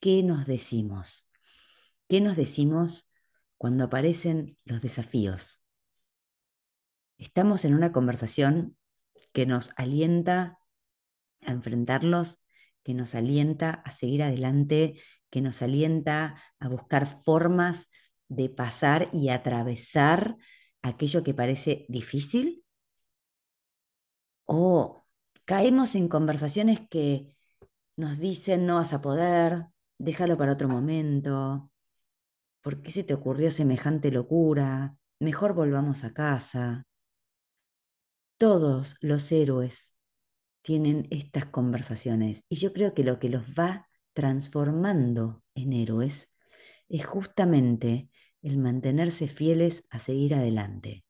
¿Qué 0.00 0.22
nos 0.22 0.46
decimos? 0.46 1.28
¿Qué 2.08 2.20
nos 2.20 2.36
decimos 2.36 3.08
cuando 3.58 3.84
aparecen 3.84 4.58
los 4.64 4.82
desafíos? 4.82 5.62
Estamos 7.18 7.64
en 7.64 7.74
una 7.74 7.92
conversación 7.92 8.76
que 9.32 9.46
nos 9.46 9.70
alienta 9.76 10.58
a 11.42 11.52
enfrentarlos 11.52 12.40
que 12.82 12.94
nos 12.94 13.14
alienta 13.14 13.70
a 13.70 13.92
seguir 13.92 14.22
adelante, 14.22 15.00
que 15.30 15.40
nos 15.40 15.62
alienta 15.62 16.42
a 16.58 16.68
buscar 16.68 17.06
formas 17.06 17.88
de 18.28 18.48
pasar 18.48 19.10
y 19.12 19.28
atravesar 19.28 20.36
aquello 20.82 21.22
que 21.22 21.34
parece 21.34 21.86
difícil? 21.88 22.64
¿O 24.46 24.99
caemos 25.50 25.96
en 25.96 26.06
conversaciones 26.06 26.78
que 26.88 27.34
nos 27.96 28.20
dicen 28.20 28.66
no 28.66 28.76
vas 28.76 28.92
a 28.92 29.00
poder, 29.00 29.66
déjalo 29.98 30.38
para 30.38 30.52
otro 30.52 30.68
momento, 30.68 31.72
¿por 32.60 32.82
qué 32.82 32.92
se 32.92 33.02
te 33.02 33.14
ocurrió 33.14 33.50
semejante 33.50 34.12
locura? 34.12 34.96
Mejor 35.18 35.54
volvamos 35.54 36.04
a 36.04 36.12
casa. 36.12 36.86
Todos 38.38 38.94
los 39.00 39.32
héroes 39.32 39.92
tienen 40.62 41.08
estas 41.10 41.46
conversaciones. 41.46 42.44
Y 42.48 42.54
yo 42.54 42.72
creo 42.72 42.94
que 42.94 43.02
lo 43.02 43.18
que 43.18 43.28
los 43.28 43.42
va 43.58 43.88
transformando 44.12 45.42
en 45.56 45.72
héroes 45.72 46.28
es 46.88 47.04
justamente 47.06 48.08
el 48.40 48.56
mantenerse 48.58 49.26
fieles 49.26 49.82
a 49.90 49.98
seguir 49.98 50.36
adelante. 50.36 51.04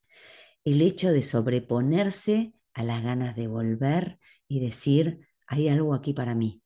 El 0.64 0.80
hecho 0.80 1.12
de 1.12 1.20
sobreponerse 1.20 2.54
a 2.74 2.82
las 2.82 3.02
ganas 3.02 3.36
de 3.36 3.46
volver 3.46 4.18
y 4.48 4.60
decir, 4.60 5.28
hay 5.46 5.68
algo 5.68 5.94
aquí 5.94 6.12
para 6.12 6.34
mí. 6.34 6.62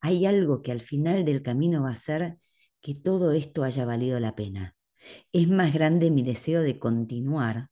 Hay 0.00 0.26
algo 0.26 0.62
que 0.62 0.72
al 0.72 0.80
final 0.80 1.24
del 1.24 1.42
camino 1.42 1.82
va 1.82 1.90
a 1.90 1.92
hacer 1.92 2.38
que 2.80 2.94
todo 2.94 3.32
esto 3.32 3.64
haya 3.64 3.84
valido 3.84 4.18
la 4.20 4.34
pena. 4.34 4.76
Es 5.32 5.48
más 5.48 5.74
grande 5.74 6.10
mi 6.10 6.22
deseo 6.22 6.62
de 6.62 6.78
continuar 6.78 7.68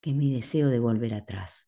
que 0.00 0.12
mi 0.12 0.32
deseo 0.32 0.68
de 0.68 0.78
volver 0.78 1.14
atrás 1.14 1.66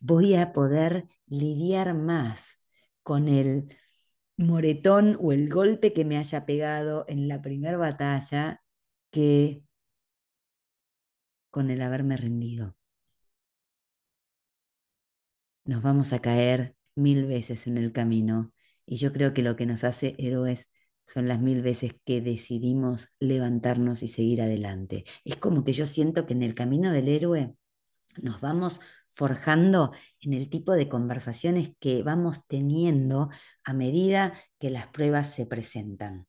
voy 0.00 0.34
a 0.34 0.52
poder 0.52 1.08
lidiar 1.26 1.94
más 1.94 2.60
con 3.02 3.28
el 3.28 3.76
moretón 4.36 5.16
o 5.20 5.32
el 5.32 5.48
golpe 5.48 5.92
que 5.92 6.04
me 6.04 6.18
haya 6.18 6.46
pegado 6.46 7.04
en 7.08 7.28
la 7.28 7.42
primera 7.42 7.76
batalla 7.76 8.62
que 9.10 9.62
con 11.50 11.70
el 11.70 11.80
haberme 11.82 12.16
rendido. 12.16 12.76
Nos 15.64 15.82
vamos 15.82 16.12
a 16.12 16.20
caer 16.20 16.76
mil 16.94 17.26
veces 17.26 17.66
en 17.66 17.78
el 17.78 17.92
camino 17.92 18.52
y 18.86 18.96
yo 18.96 19.12
creo 19.12 19.32
que 19.32 19.42
lo 19.42 19.56
que 19.56 19.66
nos 19.66 19.82
hace 19.84 20.14
héroes 20.18 20.68
son 21.06 21.26
las 21.28 21.40
mil 21.40 21.62
veces 21.62 21.94
que 22.04 22.20
decidimos 22.20 23.08
levantarnos 23.18 24.02
y 24.02 24.08
seguir 24.08 24.42
adelante. 24.42 25.04
Es 25.24 25.36
como 25.36 25.64
que 25.64 25.72
yo 25.72 25.86
siento 25.86 26.26
que 26.26 26.34
en 26.34 26.42
el 26.42 26.54
camino 26.54 26.92
del 26.92 27.08
héroe 27.08 27.54
nos 28.20 28.40
vamos 28.40 28.80
forjando 29.10 29.92
en 30.20 30.34
el 30.34 30.50
tipo 30.50 30.72
de 30.72 30.88
conversaciones 30.88 31.72
que 31.80 32.02
vamos 32.02 32.40
teniendo 32.46 33.30
a 33.64 33.72
medida 33.72 34.34
que 34.58 34.70
las 34.70 34.88
pruebas 34.88 35.34
se 35.34 35.46
presentan. 35.46 36.26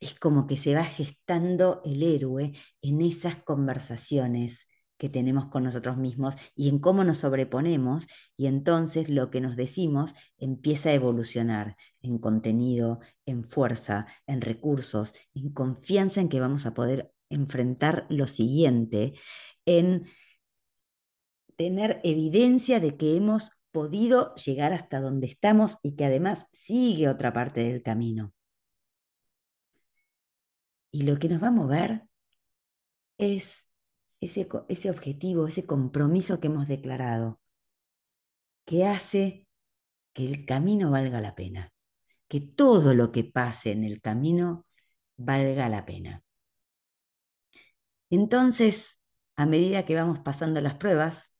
Es 0.00 0.14
como 0.14 0.46
que 0.46 0.56
se 0.56 0.74
va 0.74 0.84
gestando 0.84 1.82
el 1.84 2.02
héroe 2.02 2.52
en 2.82 3.02
esas 3.02 3.36
conversaciones 3.36 4.66
que 5.04 5.10
tenemos 5.10 5.48
con 5.48 5.64
nosotros 5.64 5.98
mismos 5.98 6.34
y 6.56 6.70
en 6.70 6.78
cómo 6.78 7.04
nos 7.04 7.18
sobreponemos 7.18 8.06
y 8.38 8.46
entonces 8.46 9.10
lo 9.10 9.30
que 9.30 9.42
nos 9.42 9.54
decimos 9.54 10.14
empieza 10.38 10.88
a 10.88 10.94
evolucionar 10.94 11.76
en 12.00 12.16
contenido, 12.16 13.00
en 13.26 13.44
fuerza, 13.44 14.06
en 14.26 14.40
recursos, 14.40 15.12
en 15.34 15.52
confianza 15.52 16.22
en 16.22 16.30
que 16.30 16.40
vamos 16.40 16.64
a 16.64 16.72
poder 16.72 17.12
enfrentar 17.28 18.06
lo 18.08 18.26
siguiente, 18.26 19.12
en 19.66 20.06
tener 21.56 22.00
evidencia 22.02 22.80
de 22.80 22.96
que 22.96 23.14
hemos 23.14 23.50
podido 23.72 24.34
llegar 24.36 24.72
hasta 24.72 25.02
donde 25.02 25.26
estamos 25.26 25.76
y 25.82 25.96
que 25.96 26.06
además 26.06 26.46
sigue 26.54 27.10
otra 27.10 27.34
parte 27.34 27.62
del 27.62 27.82
camino. 27.82 28.32
Y 30.90 31.02
lo 31.02 31.18
que 31.18 31.28
nos 31.28 31.42
va 31.42 31.48
a 31.48 31.50
mover 31.50 32.04
es 33.18 33.63
ese, 34.24 34.48
ese 34.68 34.90
objetivo, 34.90 35.46
ese 35.46 35.66
compromiso 35.66 36.40
que 36.40 36.48
hemos 36.48 36.68
declarado, 36.68 37.40
que 38.64 38.86
hace 38.86 39.46
que 40.12 40.26
el 40.26 40.46
camino 40.46 40.90
valga 40.90 41.20
la 41.20 41.34
pena, 41.34 41.72
que 42.28 42.40
todo 42.40 42.94
lo 42.94 43.12
que 43.12 43.24
pase 43.24 43.72
en 43.72 43.84
el 43.84 44.00
camino 44.00 44.66
valga 45.16 45.68
la 45.68 45.84
pena. 45.84 46.22
Entonces, 48.10 48.98
a 49.36 49.46
medida 49.46 49.84
que 49.84 49.96
vamos 49.96 50.20
pasando 50.20 50.60
las 50.60 50.76
pruebas, 50.76 51.32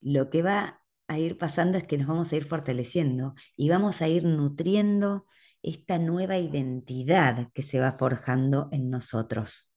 lo 0.00 0.30
que 0.30 0.42
va 0.42 0.82
a 1.06 1.18
ir 1.18 1.36
pasando 1.36 1.78
es 1.78 1.84
que 1.84 1.98
nos 1.98 2.08
vamos 2.08 2.32
a 2.32 2.36
ir 2.36 2.46
fortaleciendo 2.46 3.34
y 3.56 3.68
vamos 3.68 4.00
a 4.00 4.08
ir 4.08 4.24
nutriendo 4.24 5.26
esta 5.62 5.98
nueva 5.98 6.38
identidad 6.38 7.48
que 7.52 7.62
se 7.62 7.78
va 7.78 7.92
forjando 7.92 8.68
en 8.72 8.90
nosotros. 8.90 9.70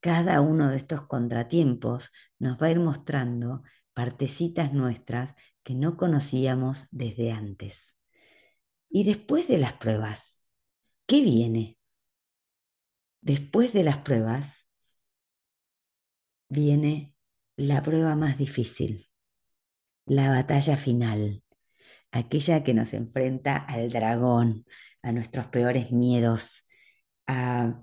Cada 0.00 0.40
uno 0.40 0.70
de 0.70 0.76
estos 0.76 1.06
contratiempos 1.06 2.10
nos 2.38 2.60
va 2.60 2.66
a 2.66 2.70
ir 2.70 2.80
mostrando 2.80 3.62
partecitas 3.92 4.72
nuestras 4.72 5.34
que 5.62 5.74
no 5.74 5.96
conocíamos 5.96 6.86
desde 6.90 7.32
antes. 7.32 7.94
Y 8.88 9.04
después 9.04 9.46
de 9.46 9.58
las 9.58 9.74
pruebas, 9.74 10.42
¿qué 11.06 11.22
viene? 11.22 11.78
Después 13.20 13.72
de 13.72 13.84
las 13.84 13.98
pruebas 13.98 14.66
viene 16.48 17.14
la 17.56 17.82
prueba 17.82 18.16
más 18.16 18.38
difícil, 18.38 19.10
la 20.06 20.30
batalla 20.30 20.76
final, 20.78 21.44
aquella 22.10 22.64
que 22.64 22.74
nos 22.74 22.94
enfrenta 22.94 23.56
al 23.56 23.90
dragón, 23.90 24.64
a 25.02 25.12
nuestros 25.12 25.46
peores 25.48 25.92
miedos, 25.92 26.66
a 27.26 27.82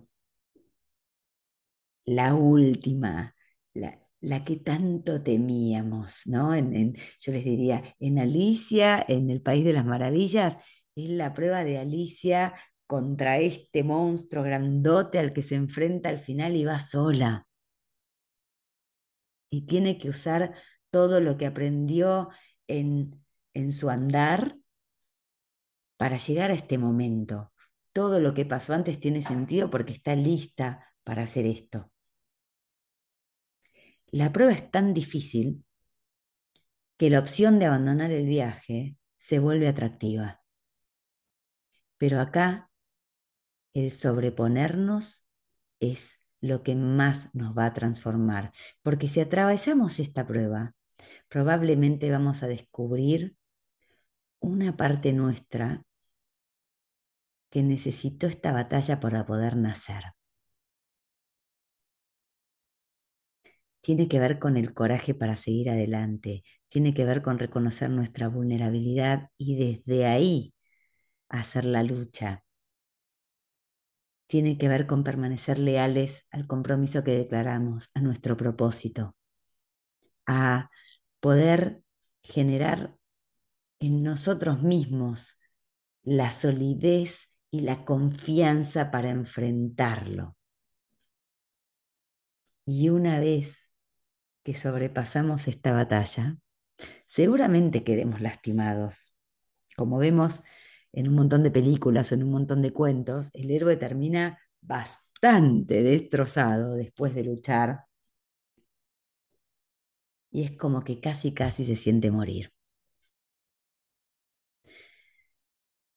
la 2.07 2.33
última, 2.35 3.35
la, 3.73 4.45
que 4.45 4.57
tanto 4.57 5.21
temíamos, 5.21 6.21
¿no? 6.25 6.55
yo 6.57 7.31
les 7.33 7.43
diría, 7.45 7.95
en 7.99 8.19
Alicia, 8.19 9.05
en 9.07 9.29
el 9.29 9.41
País 9.41 9.65
de 9.65 9.73
las 9.73 9.85
Maravillas, 9.85 10.57
es 10.95 11.09
la 11.09 11.33
prueba 11.33 11.63
de 11.63 11.77
Alicia 11.77 12.55
contra 12.87 13.37
este 13.39 13.83
monstruo 13.83 14.43
grandote 14.43 15.19
al 15.19 15.33
que 15.33 15.41
se 15.41 15.55
enfrenta 15.55 16.09
al 16.09 16.19
final 16.19 16.55
y 16.55 16.65
va 16.65 16.79
sola. 16.79 17.45
Y 19.49 19.65
tiene 19.65 19.97
que 19.97 20.09
usar 20.09 20.55
todo 20.89 21.19
lo 21.19 21.37
que 21.37 21.45
aprendió 21.45 22.29
en, 22.67 23.21
en 23.53 23.73
su 23.73 23.89
andar 23.89 24.57
para 25.97 26.17
llegar 26.17 26.51
a 26.51 26.53
este 26.53 26.77
momento. 26.77 27.51
Todo 27.91 28.19
lo 28.19 28.33
que 28.33 28.45
pasó 28.45 28.73
antes 28.73 28.99
tiene 28.99 29.21
sentido 29.21 29.69
porque 29.69 29.93
está 29.93 30.15
lista 30.15 30.93
para 31.03 31.23
hacer 31.23 31.45
esto. 31.45 31.91
La 34.07 34.31
prueba 34.31 34.53
es 34.53 34.71
tan 34.71 34.93
difícil 34.93 35.65
que 36.97 37.09
la 37.09 37.19
opción 37.19 37.59
de 37.59 37.65
abandonar 37.65 38.11
el 38.11 38.25
viaje 38.25 38.95
se 39.17 39.39
vuelve 39.39 39.67
atractiva. 39.67 40.41
Pero 41.97 42.19
acá 42.21 42.69
el 43.73 43.91
sobreponernos 43.91 45.27
es 45.79 46.09
lo 46.41 46.63
que 46.63 46.75
más 46.75 47.29
nos 47.33 47.57
va 47.57 47.65
a 47.65 47.73
transformar, 47.73 48.51
porque 48.81 49.07
si 49.07 49.19
atravesamos 49.19 49.99
esta 49.99 50.25
prueba, 50.25 50.75
probablemente 51.27 52.09
vamos 52.09 52.43
a 52.43 52.47
descubrir 52.47 53.35
una 54.39 54.77
parte 54.77 55.13
nuestra 55.13 55.83
que 57.49 57.63
necesitó 57.63 58.27
esta 58.27 58.51
batalla 58.51 58.99
para 58.99 59.25
poder 59.25 59.55
nacer. 59.55 60.16
Tiene 63.87 64.09
que 64.09 64.19
ver 64.19 64.37
con 64.37 64.57
el 64.57 64.73
coraje 64.73 65.13
para 65.13 65.37
seguir 65.37 65.69
adelante, 65.69 66.43
tiene 66.67 66.93
que 66.93 67.05
ver 67.05 67.21
con 67.21 67.39
reconocer 67.39 67.89
nuestra 67.89 68.27
vulnerabilidad 68.27 69.29
y 69.37 69.55
desde 69.55 70.05
ahí 70.05 70.53
hacer 71.29 71.63
la 71.63 71.83
lucha. 71.83 72.43
Tiene 74.27 74.57
que 74.57 74.67
ver 74.67 74.87
con 74.87 75.05
permanecer 75.05 75.57
leales 75.57 76.25
al 76.31 76.47
compromiso 76.47 77.05
que 77.05 77.11
declaramos, 77.11 77.87
a 77.93 78.01
nuestro 78.01 78.35
propósito, 78.35 79.15
a 80.25 80.69
poder 81.21 81.81
generar 82.23 82.93
en 83.79 84.03
nosotros 84.03 84.63
mismos 84.63 85.39
la 86.03 86.31
solidez 86.31 87.29
y 87.51 87.61
la 87.61 87.85
confianza 87.85 88.91
para 88.91 89.11
enfrentarlo. 89.11 90.35
Y 92.65 92.89
una 92.89 93.21
vez 93.21 93.66
que 94.47 94.55
sobrepasamos 94.55 95.49
esta 95.49 95.73
batalla, 95.73 96.37
seguramente 97.05 97.83
quedemos 97.83 98.21
lastimados. 98.21 99.13
Como 99.75 99.97
vemos 99.97 100.41
en 100.93 101.09
un 101.09 101.15
montón 101.15 101.43
de 101.43 101.51
películas 101.51 102.09
o 102.09 102.15
en 102.15 102.23
un 102.23 102.31
montón 102.31 102.61
de 102.61 102.71
cuentos, 102.71 103.29
el 103.33 103.51
héroe 103.51 103.75
termina 103.75 104.39
bastante 104.61 105.83
destrozado 105.83 106.75
después 106.75 107.13
de 107.13 107.25
luchar 107.25 107.87
y 110.31 110.45
es 110.45 110.55
como 110.55 110.81
que 110.85 111.01
casi 111.01 111.33
casi 111.33 111.65
se 111.65 111.75
siente 111.75 112.09
morir. 112.09 112.53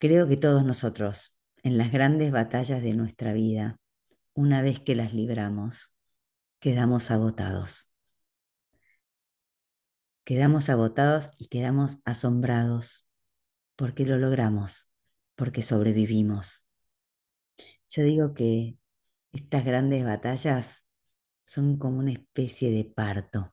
Creo 0.00 0.26
que 0.26 0.36
todos 0.36 0.64
nosotros, 0.64 1.36
en 1.62 1.78
las 1.78 1.92
grandes 1.92 2.32
batallas 2.32 2.82
de 2.82 2.94
nuestra 2.94 3.32
vida, 3.32 3.78
una 4.34 4.60
vez 4.60 4.80
que 4.80 4.96
las 4.96 5.14
libramos, 5.14 5.94
quedamos 6.58 7.12
agotados. 7.12 7.89
Quedamos 10.24 10.68
agotados 10.68 11.30
y 11.38 11.48
quedamos 11.48 11.98
asombrados 12.04 13.08
porque 13.76 14.04
lo 14.04 14.18
logramos, 14.18 14.90
porque 15.34 15.62
sobrevivimos. 15.62 16.64
Yo 17.88 18.04
digo 18.04 18.34
que 18.34 18.78
estas 19.32 19.64
grandes 19.64 20.04
batallas 20.04 20.84
son 21.44 21.78
como 21.78 21.98
una 21.98 22.12
especie 22.12 22.70
de 22.70 22.84
parto 22.84 23.52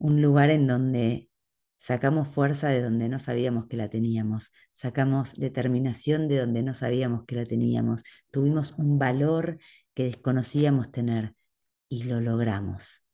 un 0.00 0.22
lugar 0.22 0.50
en 0.50 0.66
donde 0.66 1.30
sacamos 1.76 2.28
fuerza 2.28 2.68
de 2.68 2.82
donde 2.82 3.08
no 3.08 3.18
sabíamos 3.18 3.66
que 3.68 3.76
la 3.76 3.88
teníamos, 3.90 4.50
sacamos 4.72 5.34
determinación 5.34 6.26
de 6.28 6.38
donde 6.38 6.62
no 6.62 6.74
sabíamos 6.74 7.24
que 7.26 7.36
la 7.36 7.44
teníamos, 7.44 8.02
tuvimos 8.30 8.72
un 8.78 8.98
valor 8.98 9.58
que 9.94 10.04
desconocíamos 10.04 10.90
tener 10.90 11.34
y 11.88 12.04
lo 12.04 12.20
logramos. 12.20 13.04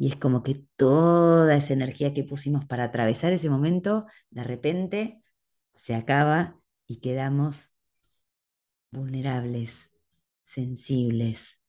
Y 0.00 0.08
es 0.08 0.16
como 0.16 0.44
que 0.44 0.54
toda 0.76 1.56
esa 1.56 1.72
energía 1.72 2.14
que 2.14 2.22
pusimos 2.22 2.64
para 2.64 2.84
atravesar 2.84 3.32
ese 3.32 3.50
momento, 3.50 4.06
de 4.30 4.44
repente 4.44 5.22
se 5.74 5.96
acaba 5.96 6.56
y 6.86 7.00
quedamos 7.00 7.72
vulnerables, 8.92 9.90
sensibles, 10.44 11.60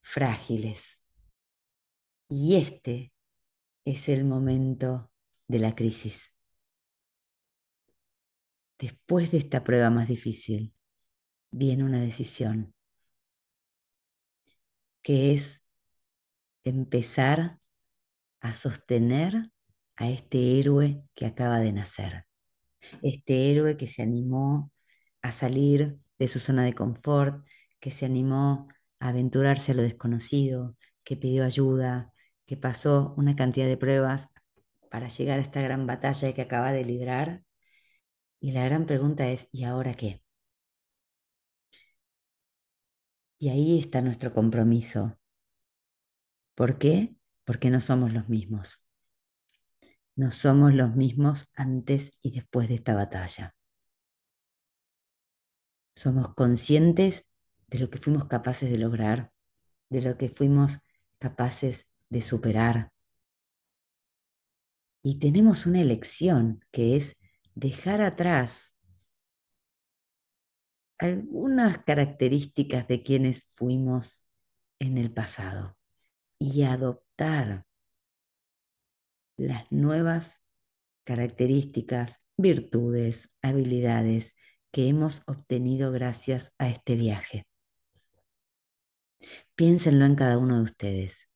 frágiles. 0.00 1.02
Y 2.30 2.56
este 2.56 3.12
es 3.84 4.08
el 4.08 4.24
momento 4.24 5.12
de 5.46 5.58
la 5.58 5.74
crisis. 5.74 6.32
Después 8.78 9.30
de 9.30 9.38
esta 9.38 9.62
prueba 9.62 9.90
más 9.90 10.08
difícil, 10.08 10.74
viene 11.50 11.84
una 11.84 12.00
decisión, 12.00 12.74
que 15.02 15.34
es 15.34 15.62
empezar 16.64 17.60
a 18.44 18.52
sostener 18.52 19.50
a 19.96 20.08
este 20.10 20.60
héroe 20.60 21.02
que 21.14 21.26
acaba 21.26 21.60
de 21.60 21.72
nacer, 21.72 22.26
este 23.02 23.50
héroe 23.50 23.76
que 23.78 23.86
se 23.86 24.02
animó 24.02 24.70
a 25.22 25.32
salir 25.32 25.98
de 26.18 26.28
su 26.28 26.40
zona 26.40 26.64
de 26.64 26.74
confort, 26.74 27.44
que 27.80 27.90
se 27.90 28.06
animó 28.06 28.68
a 29.00 29.08
aventurarse 29.08 29.72
a 29.72 29.74
lo 29.76 29.82
desconocido, 29.82 30.76
que 31.04 31.16
pidió 31.16 31.44
ayuda, 31.44 32.12
que 32.46 32.56
pasó 32.58 33.14
una 33.16 33.34
cantidad 33.36 33.66
de 33.66 33.78
pruebas 33.78 34.28
para 34.90 35.08
llegar 35.08 35.38
a 35.38 35.42
esta 35.42 35.62
gran 35.62 35.86
batalla 35.86 36.34
que 36.34 36.42
acaba 36.42 36.72
de 36.72 36.84
librar. 36.84 37.44
Y 38.40 38.52
la 38.52 38.64
gran 38.66 38.86
pregunta 38.86 39.28
es, 39.30 39.48
¿y 39.52 39.64
ahora 39.64 39.94
qué? 39.94 40.22
Y 43.38 43.48
ahí 43.48 43.78
está 43.78 44.02
nuestro 44.02 44.32
compromiso 44.32 45.16
¿Por 46.54 46.78
qué? 46.78 47.14
Porque 47.44 47.70
no 47.70 47.80
somos 47.80 48.12
los 48.12 48.28
mismos. 48.28 48.84
No 50.16 50.30
somos 50.30 50.72
los 50.72 50.94
mismos 50.94 51.50
antes 51.54 52.12
y 52.22 52.30
después 52.30 52.68
de 52.68 52.76
esta 52.76 52.94
batalla. 52.94 53.54
Somos 55.94 56.34
conscientes 56.34 57.26
de 57.68 57.78
lo 57.78 57.90
que 57.90 57.98
fuimos 57.98 58.26
capaces 58.26 58.70
de 58.70 58.78
lograr, 58.78 59.32
de 59.88 60.02
lo 60.02 60.16
que 60.16 60.28
fuimos 60.28 60.78
capaces 61.18 61.86
de 62.08 62.22
superar. 62.22 62.92
Y 65.02 65.18
tenemos 65.18 65.66
una 65.66 65.80
elección 65.80 66.64
que 66.70 66.96
es 66.96 67.16
dejar 67.54 68.00
atrás 68.00 68.72
algunas 70.98 71.78
características 71.78 72.86
de 72.88 73.02
quienes 73.02 73.44
fuimos 73.44 74.26
en 74.78 74.98
el 74.98 75.12
pasado 75.12 75.76
y 76.38 76.62
las 79.36 79.70
nuevas 79.70 80.40
características, 81.04 82.20
virtudes, 82.36 83.28
habilidades 83.42 84.34
que 84.72 84.88
hemos 84.88 85.22
obtenido 85.26 85.92
gracias 85.92 86.52
a 86.58 86.68
este 86.68 86.96
viaje. 86.96 87.46
Piénsenlo 89.54 90.04
en 90.04 90.16
cada 90.16 90.38
uno 90.38 90.56
de 90.56 90.62
ustedes. 90.64 91.28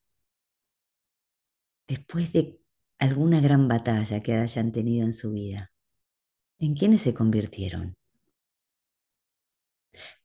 Después 1.87 2.33
de 2.33 2.61
alguna 2.99 3.41
gran 3.41 3.69
batalla 3.69 4.21
que 4.21 4.35
hayan 4.35 4.73
tenido 4.73 5.07
en 5.07 5.13
su 5.15 5.31
vida, 5.31 5.71
¿en 6.59 6.75
quiénes 6.75 7.03
se 7.03 7.15
convirtieron? 7.15 7.97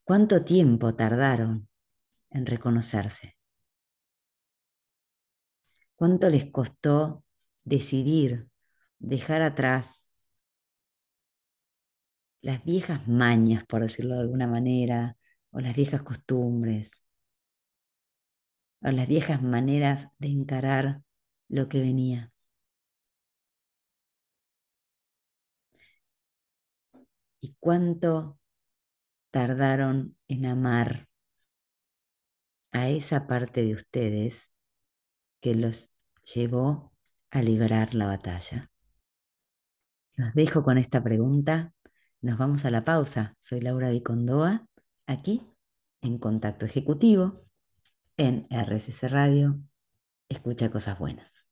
¿Cuánto 0.03 0.43
tiempo 0.43 0.95
tardaron 0.95 1.69
en 2.31 2.45
reconocerse? 2.45 3.37
¿Cuánto 6.03 6.29
les 6.29 6.51
costó 6.51 7.23
decidir 7.63 8.49
dejar 8.99 9.41
atrás 9.41 10.05
las 12.41 12.61
viejas 12.65 13.07
mañas, 13.07 13.63
por 13.65 13.83
decirlo 13.83 14.15
de 14.15 14.19
alguna 14.19 14.45
manera, 14.45 15.15
o 15.51 15.61
las 15.61 15.73
viejas 15.73 16.01
costumbres, 16.01 17.05
o 18.81 18.91
las 18.91 19.07
viejas 19.07 19.41
maneras 19.41 20.09
de 20.17 20.27
encarar 20.27 21.03
lo 21.47 21.69
que 21.69 21.79
venía? 21.79 22.33
¿Y 27.39 27.55
cuánto 27.61 28.37
tardaron 29.31 30.17
en 30.27 30.47
amar 30.47 31.07
a 32.73 32.89
esa 32.89 33.25
parte 33.25 33.61
de 33.61 33.73
ustedes 33.73 34.51
que 35.39 35.55
los 35.55 35.92
llevó 36.23 36.93
a 37.31 37.41
librar 37.41 37.95
la 37.95 38.07
batalla? 38.07 38.69
Los 40.15 40.33
dejo 40.33 40.63
con 40.63 40.77
esta 40.77 41.03
pregunta. 41.03 41.73
Nos 42.21 42.37
vamos 42.37 42.65
a 42.65 42.69
la 42.69 42.85
pausa. 42.85 43.35
Soy 43.41 43.61
Laura 43.61 43.89
Vicondoa, 43.89 44.67
aquí 45.07 45.41
en 46.01 46.19
Contacto 46.19 46.65
Ejecutivo, 46.65 47.45
en 48.17 48.47
RSC 48.49 49.07
Radio. 49.09 49.59
Escucha 50.29 50.69
cosas 50.69 50.99
buenas. 50.99 51.45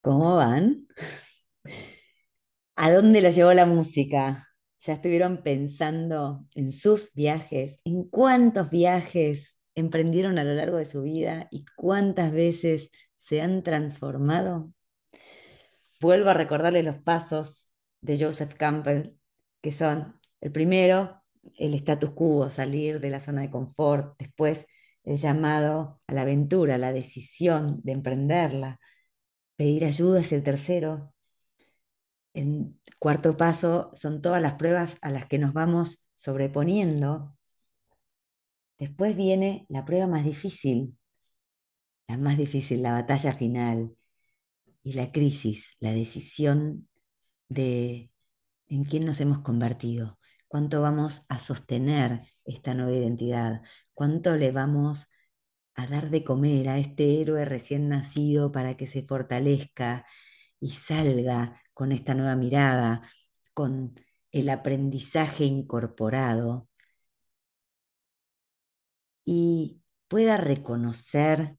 ¿Cómo 0.00 0.36
van? 0.36 0.86
¿A 2.76 2.90
dónde 2.92 3.20
los 3.20 3.34
llevó 3.34 3.52
la 3.52 3.66
música? 3.66 4.48
¿Ya 4.80 4.94
estuvieron 4.94 5.42
pensando 5.42 6.46
en 6.54 6.72
sus 6.72 7.12
viajes? 7.12 7.78
¿En 7.84 8.04
cuántos 8.08 8.70
viajes 8.70 9.57
emprendieron 9.80 10.38
a 10.38 10.44
lo 10.44 10.54
largo 10.54 10.76
de 10.78 10.84
su 10.84 11.02
vida 11.02 11.48
y 11.50 11.64
cuántas 11.76 12.32
veces 12.32 12.90
se 13.18 13.40
han 13.40 13.62
transformado? 13.62 14.72
Vuelvo 16.00 16.30
a 16.30 16.34
recordarles 16.34 16.84
los 16.84 16.98
pasos 16.98 17.64
de 18.00 18.18
Joseph 18.18 18.54
Campbell, 18.54 19.14
que 19.60 19.72
son 19.72 20.20
el 20.40 20.52
primero, 20.52 21.22
el 21.56 21.74
status 21.74 22.10
quo, 22.10 22.48
salir 22.50 23.00
de 23.00 23.10
la 23.10 23.20
zona 23.20 23.42
de 23.42 23.50
confort, 23.50 24.16
después 24.18 24.66
el 25.04 25.16
llamado 25.16 26.00
a 26.06 26.12
la 26.14 26.22
aventura, 26.22 26.78
la 26.78 26.92
decisión 26.92 27.80
de 27.82 27.92
emprenderla, 27.92 28.78
pedir 29.56 29.84
ayuda 29.84 30.20
es 30.20 30.32
el 30.32 30.42
tercero, 30.42 31.12
en 32.34 32.80
cuarto 32.98 33.36
paso 33.36 33.90
son 33.94 34.22
todas 34.22 34.40
las 34.40 34.54
pruebas 34.54 34.98
a 35.02 35.10
las 35.10 35.26
que 35.26 35.38
nos 35.38 35.52
vamos 35.52 36.04
sobreponiendo. 36.14 37.37
Después 38.78 39.16
viene 39.16 39.66
la 39.68 39.84
prueba 39.84 40.06
más 40.06 40.24
difícil, 40.24 40.96
la 42.06 42.16
más 42.16 42.38
difícil, 42.38 42.82
la 42.82 42.92
batalla 42.92 43.34
final 43.34 43.96
y 44.82 44.92
la 44.94 45.12
crisis, 45.12 45.76
la 45.80 45.92
decisión 45.92 46.88
de 47.48 48.10
en 48.68 48.84
quién 48.84 49.04
nos 49.06 49.20
hemos 49.20 49.40
convertido, 49.40 50.18
cuánto 50.46 50.80
vamos 50.80 51.24
a 51.28 51.38
sostener 51.38 52.22
esta 52.44 52.74
nueva 52.74 52.96
identidad, 52.96 53.62
cuánto 53.94 54.36
le 54.36 54.52
vamos 54.52 55.08
a 55.74 55.86
dar 55.86 56.10
de 56.10 56.24
comer 56.24 56.68
a 56.68 56.78
este 56.78 57.20
héroe 57.20 57.44
recién 57.44 57.88
nacido 57.88 58.52
para 58.52 58.76
que 58.76 58.86
se 58.86 59.02
fortalezca 59.02 60.06
y 60.60 60.70
salga 60.70 61.62
con 61.74 61.92
esta 61.92 62.14
nueva 62.14 62.36
mirada, 62.36 63.02
con 63.54 63.94
el 64.32 64.50
aprendizaje 64.50 65.44
incorporado 65.44 66.67
y 69.30 69.82
pueda 70.08 70.38
reconocer 70.38 71.58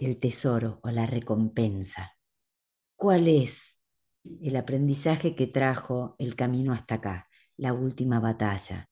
el 0.00 0.18
tesoro 0.18 0.80
o 0.82 0.90
la 0.90 1.06
recompensa. 1.06 2.18
¿Cuál 2.96 3.28
es 3.28 3.78
el 4.24 4.56
aprendizaje 4.56 5.36
que 5.36 5.46
trajo 5.46 6.16
el 6.18 6.34
camino 6.34 6.72
hasta 6.72 6.96
acá, 6.96 7.28
la 7.56 7.72
última 7.72 8.18
batalla? 8.18 8.88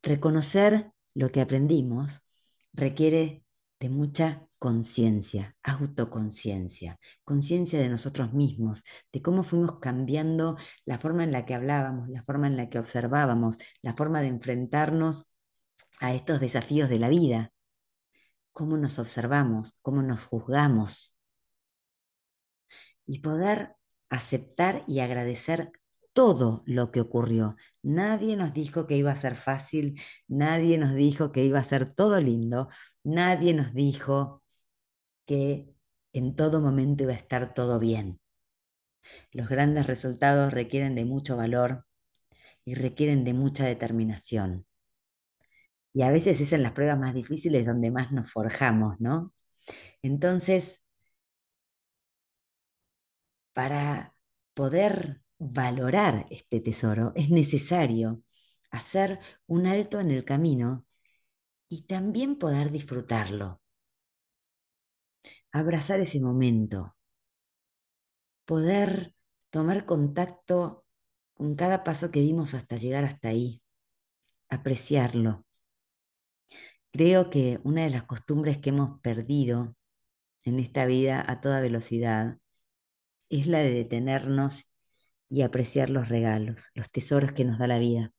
Reconocer 0.00 0.92
lo 1.14 1.32
que 1.32 1.40
aprendimos 1.40 2.24
requiere 2.72 3.42
de 3.80 3.88
mucha 3.88 4.46
conciencia, 4.60 5.56
autoconciencia, 5.64 7.00
conciencia 7.24 7.80
de 7.80 7.88
nosotros 7.88 8.32
mismos, 8.32 8.84
de 9.12 9.22
cómo 9.22 9.42
fuimos 9.42 9.80
cambiando 9.80 10.56
la 10.84 11.00
forma 11.00 11.24
en 11.24 11.32
la 11.32 11.44
que 11.46 11.54
hablábamos, 11.54 12.08
la 12.10 12.22
forma 12.22 12.46
en 12.46 12.56
la 12.56 12.68
que 12.68 12.78
observábamos, 12.78 13.56
la 13.82 13.94
forma 13.94 14.20
de 14.20 14.28
enfrentarnos 14.28 15.27
a 16.00 16.14
estos 16.14 16.40
desafíos 16.40 16.88
de 16.88 16.98
la 16.98 17.08
vida, 17.08 17.52
cómo 18.52 18.76
nos 18.76 18.98
observamos, 18.98 19.74
cómo 19.82 20.02
nos 20.02 20.24
juzgamos 20.24 21.14
y 23.06 23.20
poder 23.20 23.76
aceptar 24.10 24.84
y 24.86 25.00
agradecer 25.00 25.72
todo 26.12 26.62
lo 26.66 26.90
que 26.90 27.00
ocurrió. 27.00 27.56
Nadie 27.82 28.36
nos 28.36 28.52
dijo 28.52 28.86
que 28.86 28.96
iba 28.96 29.12
a 29.12 29.16
ser 29.16 29.36
fácil, 29.36 30.00
nadie 30.26 30.78
nos 30.78 30.94
dijo 30.94 31.32
que 31.32 31.44
iba 31.44 31.60
a 31.60 31.64
ser 31.64 31.94
todo 31.94 32.20
lindo, 32.20 32.68
nadie 33.04 33.54
nos 33.54 33.72
dijo 33.72 34.42
que 35.26 35.72
en 36.12 36.34
todo 36.34 36.60
momento 36.60 37.04
iba 37.04 37.12
a 37.12 37.16
estar 37.16 37.54
todo 37.54 37.78
bien. 37.78 38.20
Los 39.32 39.48
grandes 39.48 39.86
resultados 39.86 40.52
requieren 40.52 40.94
de 40.94 41.04
mucho 41.04 41.36
valor 41.36 41.86
y 42.64 42.74
requieren 42.74 43.24
de 43.24 43.34
mucha 43.34 43.64
determinación. 43.64 44.67
Y 45.92 46.02
a 46.02 46.10
veces 46.10 46.40
es 46.40 46.52
en 46.52 46.62
las 46.62 46.72
pruebas 46.72 46.98
más 46.98 47.14
difíciles 47.14 47.66
donde 47.66 47.90
más 47.90 48.12
nos 48.12 48.30
forjamos, 48.30 49.00
¿no? 49.00 49.32
Entonces, 50.02 50.80
para 53.52 54.14
poder 54.54 55.22
valorar 55.38 56.26
este 56.30 56.60
tesoro 56.60 57.12
es 57.14 57.30
necesario 57.30 58.22
hacer 58.70 59.20
un 59.46 59.66
alto 59.66 60.00
en 60.00 60.10
el 60.10 60.24
camino 60.24 60.86
y 61.68 61.82
también 61.86 62.36
poder 62.38 62.70
disfrutarlo 62.72 63.60
abrazar 65.52 66.00
ese 66.00 66.20
momento, 66.20 66.94
poder 68.44 69.14
tomar 69.50 69.84
contacto 69.86 70.84
con 71.34 71.54
cada 71.56 71.84
paso 71.84 72.10
que 72.10 72.20
dimos 72.20 72.54
hasta 72.54 72.76
llegar 72.76 73.04
hasta 73.04 73.28
ahí, 73.28 73.62
apreciarlo. 74.50 75.46
Creo 76.92 77.30
que 77.30 77.60
una 77.64 77.84
de 77.84 77.90
las 77.90 78.04
costumbres 78.04 78.58
que 78.58 78.70
hemos 78.70 79.00
perdido 79.00 79.76
en 80.44 80.58
esta 80.58 80.86
vida 80.86 81.24
a 81.26 81.40
toda 81.40 81.60
velocidad 81.60 82.38
es 83.28 83.46
la 83.46 83.58
de 83.58 83.72
detenernos 83.72 84.68
y 85.28 85.42
apreciar 85.42 85.90
los 85.90 86.08
regalos, 86.08 86.70
los 86.74 86.90
tesoros 86.90 87.32
que 87.32 87.44
nos 87.44 87.58
da 87.58 87.66
la 87.66 87.78
vida. 87.78 88.12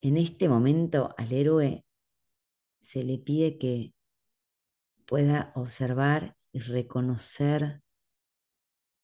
En 0.00 0.16
este 0.16 0.48
momento 0.48 1.14
al 1.18 1.32
héroe 1.32 1.84
se 2.80 3.04
le 3.04 3.18
pide 3.18 3.58
que 3.58 3.94
pueda 5.06 5.52
observar 5.54 6.36
y 6.52 6.60
reconocer 6.60 7.82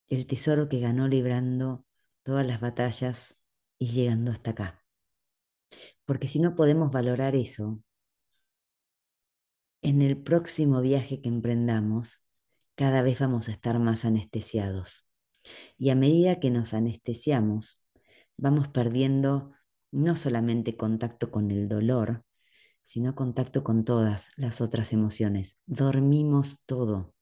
el 0.09 0.27
tesoro 0.27 0.69
que 0.69 0.81
ganó 0.81 1.07
librando 1.07 1.85
todas 2.23 2.47
las 2.47 2.61
batallas 2.61 3.37
y 3.79 3.89
llegando 3.89 4.33
hasta 4.33 4.51
acá. 4.53 4.88
Porque 6.05 6.29
si 6.29 6.41
no 6.41 6.55
podemos 6.55 6.91
valorar 6.91 7.37
eso, 7.37 7.81
en 9.83 10.03
el 10.03 10.17
próximo 10.17 10.81
viaje 10.81 11.21
que 11.21 11.29
emprendamos, 11.29 12.23
cada 12.75 13.03
vez 13.03 13.19
vamos 13.19 13.49
a 13.49 13.53
estar 13.53 13.79
más 13.79 14.05
anestesiados. 14.05 15.07
Y 15.77 15.91
a 15.91 15.95
medida 15.95 16.41
que 16.41 16.51
nos 16.51 16.75
anestesiamos, 16.75 17.83
vamos 18.37 18.69
perdiendo 18.69 19.53
no 19.91 20.17
solamente 20.17 20.77
contacto 20.77 21.31
con 21.31 21.51
el 21.51 21.69
dolor, 21.69 22.25
sino 22.85 23.15
contacto 23.15 23.65
con 23.65 23.85
todas 23.85 24.31
las 24.37 24.61
otras 24.61 24.93
emociones. 24.93 25.57
Dormimos 25.67 26.61
todo. 26.67 27.15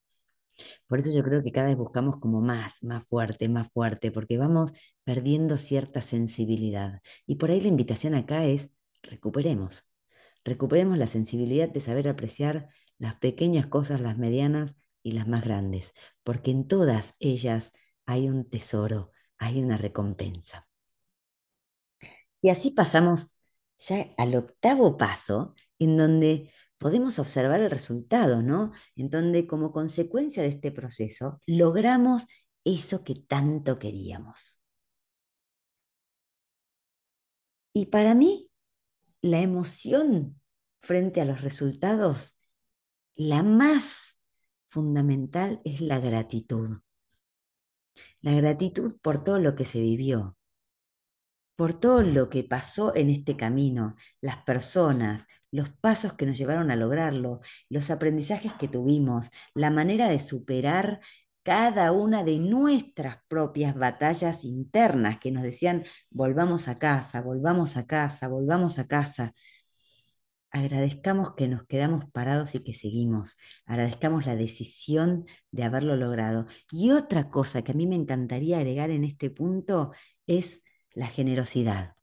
Por 0.87 0.99
eso 0.99 1.11
yo 1.15 1.23
creo 1.23 1.43
que 1.43 1.53
cada 1.53 1.69
vez 1.69 1.77
buscamos 1.77 2.19
como 2.21 2.41
más, 2.41 2.83
más 2.83 3.07
fuerte, 3.09 3.49
más 3.49 3.69
fuerte, 3.73 4.11
porque 4.11 4.39
vamos 4.39 4.73
perdiendo 5.05 5.57
cierta 5.57 6.03
sensibilidad. 6.03 7.01
Y 7.27 7.37
por 7.37 7.51
ahí 7.51 7.61
la 7.61 7.69
invitación 7.69 8.15
acá 8.15 8.45
es 8.47 8.71
recuperemos. 9.03 9.89
Recuperemos 10.45 10.99
la 10.99 11.07
sensibilidad 11.07 11.69
de 11.69 11.81
saber 11.81 12.09
apreciar 12.09 12.69
las 12.99 13.17
pequeñas 13.17 13.67
cosas, 13.67 14.01
las 14.01 14.19
medianas 14.19 14.77
y 15.03 15.13
las 15.13 15.29
más 15.29 15.45
grandes, 15.45 15.93
porque 16.25 16.51
en 16.51 16.67
todas 16.67 17.15
ellas 17.19 17.73
hay 18.07 18.29
un 18.29 18.49
tesoro, 18.49 19.11
hay 19.39 19.63
una 19.63 19.77
recompensa. 19.77 20.69
Y 22.41 22.49
así 22.49 22.71
pasamos 22.71 23.41
ya 23.79 24.15
al 24.17 24.35
octavo 24.35 24.97
paso, 24.97 25.55
en 25.79 25.97
donde 25.97 26.53
podemos 26.79 27.19
observar 27.19 27.61
el 27.61 27.71
resultado, 27.71 28.43
¿no? 28.43 28.73
En 28.95 29.11
donde 29.11 29.47
como 29.47 29.73
consecuencia 29.73 30.43
de 30.43 30.51
este 30.51 30.73
proceso 30.73 31.41
logramos 31.47 32.27
eso 32.65 33.05
que 33.05 33.15
tanto 33.15 33.79
queríamos. 33.79 34.61
Y 37.73 37.87
para 37.87 38.15
mí, 38.15 38.51
la 39.21 39.41
emoción 39.41 40.41
frente 40.81 41.21
a 41.21 41.25
los 41.25 41.43
resultados, 41.43 42.37
la 43.15 43.43
más 43.43 44.17
fundamental 44.67 45.61
es 45.65 45.81
la 45.81 46.01
gratitud. 46.01 46.81
La 48.21 48.35
gratitud 48.35 48.97
por 49.01 49.25
todo 49.25 49.39
lo 49.39 49.55
que 49.55 49.65
se 49.65 49.81
vivió, 49.81 50.37
por 51.57 51.75
todo 51.81 52.03
lo 52.03 52.29
que 52.31 52.45
pasó 52.45 52.95
en 52.95 53.11
este 53.11 53.37
camino, 53.37 53.97
las 54.21 54.39
personas, 54.39 55.27
los 55.51 55.71
pasos 55.71 56.13
que 56.15 56.27
nos 56.27 56.39
llevaron 56.39 56.71
a 56.71 56.77
lograrlo, 56.77 57.41
los 57.69 57.91
aprendizajes 57.91 58.53
que 58.55 58.69
tuvimos, 58.69 59.31
la 59.55 59.71
manera 59.71 60.09
de 60.09 60.19
superar 60.19 61.01
cada 61.43 61.93
una 61.93 62.25
de 62.25 62.39
nuestras 62.39 63.19
propias 63.29 63.75
batallas 63.77 64.45
internas 64.45 65.19
que 65.21 65.31
nos 65.31 65.43
decían, 65.45 65.85
volvamos 66.11 66.69
a 66.69 66.77
casa, 66.77 67.21
volvamos 67.21 67.77
a 67.77 67.87
casa, 67.87 68.29
volvamos 68.29 68.79
a 68.79 68.87
casa. 68.89 69.33
Agradezcamos 70.51 71.35
que 71.37 71.49
nos 71.49 71.65
quedamos 71.67 72.11
parados 72.11 72.55
y 72.55 72.65
que 72.65 72.73
seguimos. 72.75 73.37
Agradezcamos 73.65 74.27
la 74.27 74.37
decisión 74.37 75.27
de 75.53 75.65
haberlo 75.65 75.97
logrado. 75.97 76.47
Y 76.73 76.91
otra 76.93 77.31
cosa 77.31 77.63
que 77.63 77.73
a 77.73 77.75
mí 77.75 77.87
me 77.87 77.95
encantaría 77.97 78.59
agregar 78.59 78.91
en 78.91 79.05
este 79.05 79.31
punto 79.31 79.93
es 80.27 80.63
la 80.97 81.07
generosidad. 81.07 81.95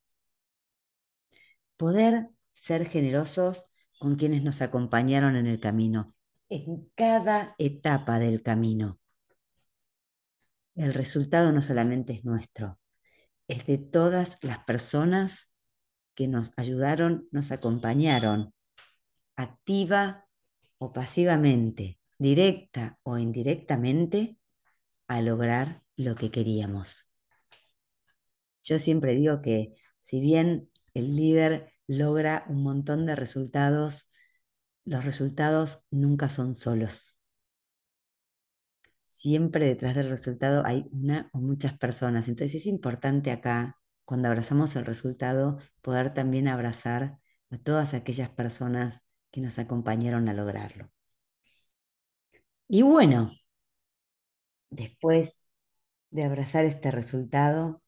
Poder 1.78 2.30
ser 2.54 2.88
generosos 2.88 3.66
con 4.00 4.16
quienes 4.16 4.44
nos 4.44 4.62
acompañaron 4.62 5.36
en 5.36 5.48
el 5.48 5.60
camino, 5.60 6.14
en 6.48 6.90
cada 6.96 7.56
etapa 7.58 8.20
del 8.20 8.44
camino. 8.44 9.00
El 10.76 10.94
resultado 10.94 11.52
no 11.52 11.62
solamente 11.62 12.14
es 12.14 12.24
nuestro, 12.24 12.80
es 13.48 13.66
de 13.66 13.80
todas 13.80 14.38
las 14.42 14.64
personas 14.64 15.52
que 16.14 16.28
nos 16.28 16.52
ayudaron, 16.56 17.28
nos 17.32 17.52
acompañaron, 17.52 18.54
activa 19.36 20.28
o 20.78 20.94
pasivamente, 20.94 22.00
directa 22.20 23.00
o 23.02 23.18
indirectamente, 23.18 24.38
a 25.08 25.22
lograr 25.22 25.82
lo 25.96 26.16
que 26.16 26.30
queríamos. 26.30 27.13
Yo 28.64 28.80
siempre 28.80 29.14
digo 29.14 29.42
que 29.42 29.76
si 30.02 30.20
bien 30.20 30.70
el 30.94 31.16
líder 31.16 31.74
logra 31.88 32.46
un 32.48 32.64
montón 32.64 33.06
de 33.06 33.16
resultados, 33.16 34.10
los 34.86 35.04
resultados 35.06 35.82
nunca 35.92 36.30
son 36.30 36.56
solos. 36.56 37.16
Siempre 39.06 39.66
detrás 39.68 39.96
del 39.96 40.10
resultado 40.10 40.64
hay 40.66 40.86
una 40.92 41.30
o 41.34 41.40
muchas 41.40 41.78
personas. 41.78 42.28
Entonces 42.28 42.56
es 42.62 42.68
importante 42.68 43.32
acá, 43.32 43.80
cuando 44.06 44.28
abrazamos 44.28 44.76
el 44.76 44.86
resultado, 44.86 45.60
poder 45.82 46.14
también 46.14 46.48
abrazar 46.48 47.20
a 47.50 47.58
todas 47.58 47.94
aquellas 47.94 48.30
personas 48.30 49.02
que 49.32 49.42
nos 49.42 49.60
acompañaron 49.60 50.28
a 50.30 50.34
lograrlo. 50.34 50.90
Y 52.68 52.82
bueno, 52.82 53.32
después 54.70 55.50
de 56.10 56.24
abrazar 56.24 56.66
este 56.66 56.92
resultado, 56.92 57.83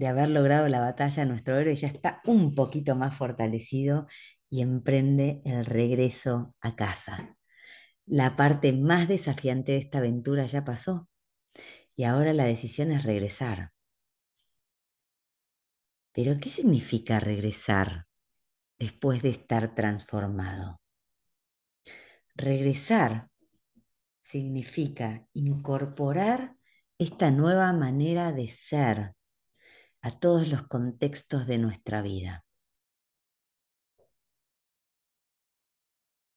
de 0.00 0.06
haber 0.06 0.30
logrado 0.30 0.66
la 0.68 0.80
batalla, 0.80 1.26
nuestro 1.26 1.58
héroe 1.58 1.74
ya 1.74 1.86
está 1.86 2.22
un 2.24 2.54
poquito 2.54 2.96
más 2.96 3.18
fortalecido 3.18 4.06
y 4.48 4.62
emprende 4.62 5.42
el 5.44 5.66
regreso 5.66 6.54
a 6.62 6.74
casa. 6.74 7.36
La 8.06 8.34
parte 8.34 8.72
más 8.72 9.08
desafiante 9.08 9.72
de 9.72 9.78
esta 9.78 9.98
aventura 9.98 10.46
ya 10.46 10.64
pasó 10.64 11.06
y 11.94 12.04
ahora 12.04 12.32
la 12.32 12.46
decisión 12.46 12.92
es 12.92 13.02
regresar. 13.02 13.72
Pero 16.12 16.40
¿qué 16.40 16.48
significa 16.48 17.20
regresar 17.20 18.06
después 18.78 19.20
de 19.20 19.28
estar 19.28 19.74
transformado? 19.74 20.80
Regresar 22.34 23.28
significa 24.22 25.26
incorporar 25.34 26.56
esta 26.96 27.30
nueva 27.30 27.74
manera 27.74 28.32
de 28.32 28.48
ser, 28.48 29.14
a 30.02 30.10
todos 30.10 30.48
los 30.48 30.62
contextos 30.66 31.46
de 31.46 31.58
nuestra 31.58 32.02
vida. 32.02 32.44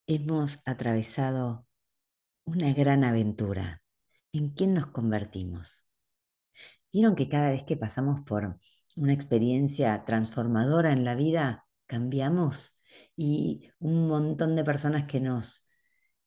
Hemos 0.06 0.62
atravesado 0.65 1.65
una 2.45 2.73
gran 2.73 3.04
aventura. 3.04 3.82
¿En 4.34 4.49
quién 4.49 4.73
nos 4.73 4.88
convertimos? 4.88 5.86
¿Vieron 6.91 7.15
que 7.15 7.30
cada 7.30 7.52
vez 7.52 7.63
que 7.63 7.78
pasamos 7.78 8.21
por 8.21 8.58
una 8.95 9.13
experiencia 9.13 10.04
transformadora 10.06 10.91
en 10.91 11.06
la 11.06 11.15
vida, 11.15 11.65
cambiamos? 11.86 12.73
Y 13.15 13.69
un 13.80 14.08
montón 14.08 14.56
de 14.56 14.63
personas 14.63 15.06
que 15.06 15.19
nos, 15.19 15.67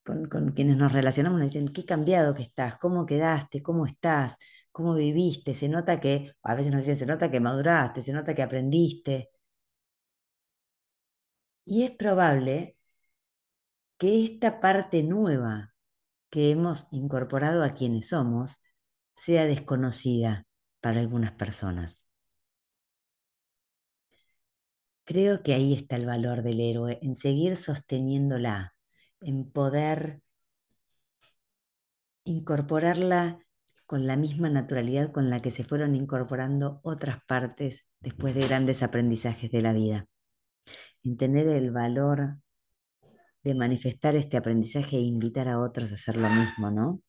con, 0.05 0.27
con 0.29 0.53
quienes 0.53 0.77
nos 0.77 0.93
relacionamos 0.93 1.39
nos 1.41 1.53
dicen, 1.53 1.73
qué 1.73 1.85
cambiado 1.85 2.35
que 2.35 2.43
estás, 2.43 2.79
cómo 2.79 3.07
quedaste, 3.07 3.63
cómo 3.63 3.87
estás, 3.87 4.37
cómo 4.77 4.95
viviste, 4.95 5.55
se 5.55 5.69
nota 5.71 6.01
que, 6.01 6.35
a 6.43 6.55
veces 6.55 6.71
nos 6.71 6.83
dicen, 6.83 6.97
se 6.97 7.07
nota 7.07 7.31
que 7.31 7.41
maduraste, 7.41 8.03
se 8.03 8.13
nota 8.13 8.35
que 8.35 8.43
aprendiste. 8.43 9.31
Y 11.65 11.85
es 11.85 11.93
probable 11.93 12.77
que 13.97 14.23
esta 14.23 14.61
parte 14.61 15.03
nueva 15.03 15.75
que 16.31 16.51
hemos 16.51 16.87
incorporado 16.91 17.65
a 17.65 17.71
quienes 17.71 18.09
somos 18.11 18.61
sea 19.15 19.47
desconocida 19.47 20.47
para 20.83 21.01
algunas 21.01 21.33
personas. 21.33 22.05
Creo 25.05 25.43
que 25.43 25.55
ahí 25.55 25.73
está 25.73 25.97
el 25.97 26.05
valor 26.05 26.43
del 26.43 26.61
héroe, 26.61 26.99
en 27.01 27.15
seguir 27.15 27.57
sosteniéndola, 27.57 28.75
en 29.23 29.51
poder 29.51 30.21
incorporarla 32.25 33.46
con 33.87 34.07
la 34.07 34.17
misma 34.17 34.51
naturalidad 34.51 35.13
con 35.13 35.31
la 35.31 35.41
que 35.41 35.51
se 35.51 35.65
fueron 35.65 35.95
incorporando 35.95 36.81
otras 36.83 37.19
partes 37.27 37.87
después 38.01 38.35
de 38.35 38.47
grandes 38.47 38.83
aprendizajes 38.83 39.51
de 39.51 39.63
la 39.63 39.73
vida. 39.73 40.07
En 41.05 41.17
tener 41.17 41.49
el 41.49 41.71
valor 41.71 42.39
de 43.45 43.55
manifestar 43.55 44.17
este 44.17 44.37
aprendizaje 44.37 44.97
e 44.97 45.01
invitar 45.01 45.49
a 45.49 45.61
otros 45.61 45.93
a 45.93 45.95
hacer 45.95 46.17
lo 46.17 46.29
mismo, 46.29 46.71
¿no? 46.71 47.01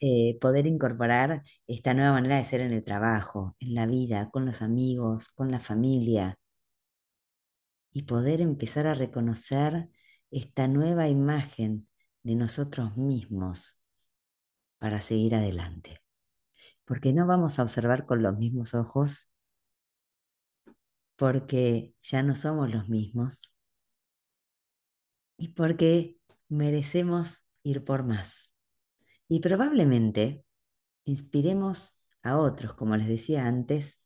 Eh, 0.00 0.36
poder 0.40 0.66
incorporar 0.66 1.42
esta 1.66 1.94
nueva 1.94 2.12
manera 2.12 2.36
de 2.38 2.44
ser 2.44 2.60
en 2.60 2.72
el 2.72 2.84
trabajo, 2.84 3.56
en 3.60 3.74
la 3.74 3.86
vida, 3.86 4.30
con 4.32 4.46
los 4.46 4.62
amigos, 4.62 5.28
con 5.28 5.50
la 5.52 5.60
familia, 5.60 6.36
y 7.92 8.02
poder 8.02 8.40
empezar 8.40 8.86
a 8.86 8.94
reconocer 8.94 9.88
esta 10.30 10.66
nueva 10.68 11.08
imagen 11.08 11.88
de 12.24 12.34
nosotros 12.34 12.96
mismos 12.96 13.78
para 14.84 15.00
seguir 15.00 15.34
adelante. 15.34 16.02
Porque 16.84 17.14
no 17.14 17.26
vamos 17.26 17.58
a 17.58 17.62
observar 17.62 18.04
con 18.04 18.22
los 18.22 18.36
mismos 18.36 18.74
ojos, 18.74 19.30
porque 21.16 21.94
ya 22.02 22.22
no 22.22 22.34
somos 22.34 22.70
los 22.70 22.90
mismos 22.90 23.50
y 25.38 25.48
porque 25.54 26.18
merecemos 26.50 27.46
ir 27.62 27.82
por 27.82 28.02
más. 28.02 28.52
Y 29.26 29.40
probablemente 29.40 30.44
inspiremos 31.04 31.98
a 32.22 32.36
otros, 32.36 32.74
como 32.74 32.94
les 32.98 33.08
decía 33.08 33.46
antes, 33.46 33.98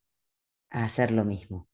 a 0.70 0.84
hacer 0.84 1.10
lo 1.10 1.24
mismo. 1.24 1.68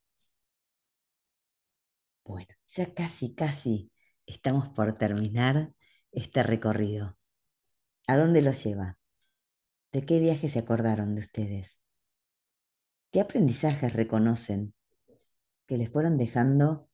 Bueno, 2.23 2.55
ya 2.69 2.91
casi, 2.91 3.35
casi 3.35 3.91
estamos 4.25 4.69
por 4.69 4.97
terminar 4.97 5.75
este 6.11 6.41
recorrido. 6.41 7.15
¿A 8.07 8.17
dónde 8.17 8.41
lo 8.41 8.51
lleva? 8.51 8.97
¿De 9.91 10.05
qué 10.05 10.19
viaje 10.19 10.47
se 10.47 10.59
acordaron 10.59 11.15
de 11.15 11.21
ustedes? 11.21 11.79
¿Qué 13.11 13.19
aprendizajes 13.21 13.93
reconocen 13.93 14.73
que 15.65 15.77
les 15.77 15.89
fueron 15.89 16.17
dejando 16.17 16.89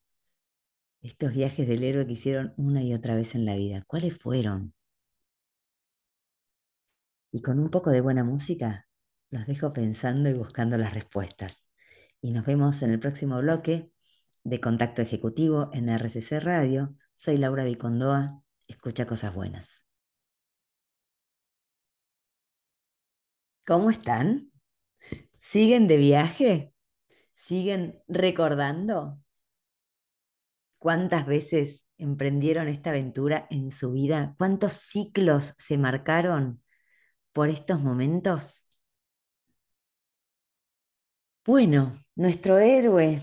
estos 1.01 1.33
viajes 1.33 1.67
del 1.67 1.83
héroe 1.83 2.05
que 2.05 2.13
hicieron 2.13 2.53
una 2.57 2.83
y 2.83 2.93
otra 2.93 3.15
vez 3.15 3.35
en 3.35 3.45
la 3.45 3.55
vida? 3.55 3.83
¿Cuáles 3.87 4.17
fueron? 4.17 4.73
Y 7.31 7.41
con 7.41 7.59
un 7.59 7.69
poco 7.69 7.89
de 7.89 8.01
buena 8.01 8.23
música, 8.23 8.87
los 9.31 9.45
dejo 9.47 9.73
pensando 9.73 10.29
y 10.29 10.33
buscando 10.33 10.77
las 10.77 10.93
respuestas. 10.93 11.67
Y 12.21 12.31
nos 12.31 12.45
vemos 12.45 12.81
en 12.83 12.91
el 12.91 12.99
próximo 12.99 13.39
bloque 13.39 13.91
de 14.43 14.61
Contacto 14.61 15.01
Ejecutivo 15.01 15.69
en 15.73 15.89
RCC 15.89 16.39
Radio. 16.39 16.95
Soy 17.15 17.37
Laura 17.37 17.63
Vicondoa. 17.63 18.43
Escucha 18.67 19.05
cosas 19.05 19.33
buenas. 19.33 19.80
¿Cómo 23.71 23.89
están? 23.89 24.51
¿Siguen 25.39 25.87
de 25.87 25.95
viaje? 25.95 26.73
¿Siguen 27.37 28.03
recordando? 28.09 29.17
¿Cuántas 30.77 31.25
veces 31.25 31.87
emprendieron 31.97 32.67
esta 32.67 32.89
aventura 32.89 33.47
en 33.49 33.71
su 33.71 33.93
vida? 33.93 34.35
¿Cuántos 34.37 34.73
ciclos 34.73 35.53
se 35.57 35.77
marcaron 35.77 36.61
por 37.31 37.47
estos 37.47 37.79
momentos? 37.79 38.67
Bueno, 41.45 41.97
nuestro 42.15 42.59
héroe 42.59 43.21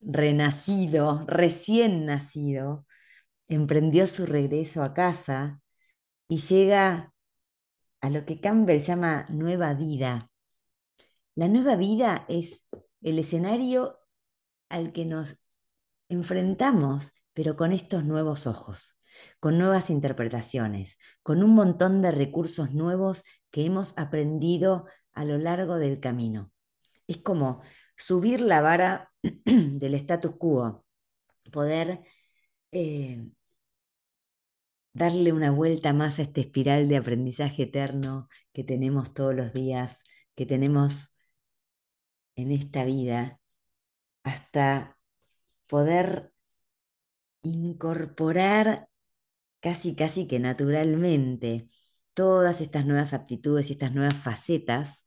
renacido, 0.00 1.26
recién 1.26 2.06
nacido, 2.06 2.86
emprendió 3.48 4.06
su 4.06 4.24
regreso 4.24 4.82
a 4.82 4.94
casa 4.94 5.60
y 6.26 6.38
llega 6.38 7.13
a 8.04 8.10
lo 8.10 8.26
que 8.26 8.38
Campbell 8.38 8.82
llama 8.82 9.24
nueva 9.30 9.72
vida. 9.72 10.30
La 11.34 11.48
nueva 11.48 11.74
vida 11.74 12.26
es 12.28 12.68
el 13.00 13.18
escenario 13.18 13.98
al 14.68 14.92
que 14.92 15.06
nos 15.06 15.42
enfrentamos, 16.10 17.14
pero 17.32 17.56
con 17.56 17.72
estos 17.72 18.04
nuevos 18.04 18.46
ojos, 18.46 18.98
con 19.40 19.56
nuevas 19.56 19.88
interpretaciones, 19.88 20.98
con 21.22 21.42
un 21.42 21.54
montón 21.54 22.02
de 22.02 22.10
recursos 22.10 22.74
nuevos 22.74 23.22
que 23.50 23.64
hemos 23.64 23.94
aprendido 23.96 24.84
a 25.14 25.24
lo 25.24 25.38
largo 25.38 25.78
del 25.78 25.98
camino. 25.98 26.52
Es 27.06 27.22
como 27.22 27.62
subir 27.96 28.42
la 28.42 28.60
vara 28.60 29.14
del 29.22 29.94
status 29.94 30.32
quo, 30.36 30.84
poder 31.50 32.02
eh, 32.70 33.30
darle 34.94 35.32
una 35.32 35.50
vuelta 35.50 35.92
más 35.92 36.18
a 36.18 36.22
esta 36.22 36.40
espiral 36.40 36.88
de 36.88 36.96
aprendizaje 36.96 37.64
eterno 37.64 38.28
que 38.52 38.64
tenemos 38.64 39.12
todos 39.14 39.34
los 39.34 39.52
días, 39.52 40.04
que 40.36 40.46
tenemos 40.46 41.12
en 42.36 42.52
esta 42.52 42.84
vida, 42.84 43.40
hasta 44.22 44.96
poder 45.66 46.32
incorporar 47.42 48.88
casi, 49.60 49.94
casi 49.96 50.26
que 50.26 50.38
naturalmente 50.40 51.68
todas 52.14 52.60
estas 52.60 52.86
nuevas 52.86 53.12
aptitudes 53.14 53.70
y 53.70 53.72
estas 53.74 53.92
nuevas 53.94 54.14
facetas 54.14 55.04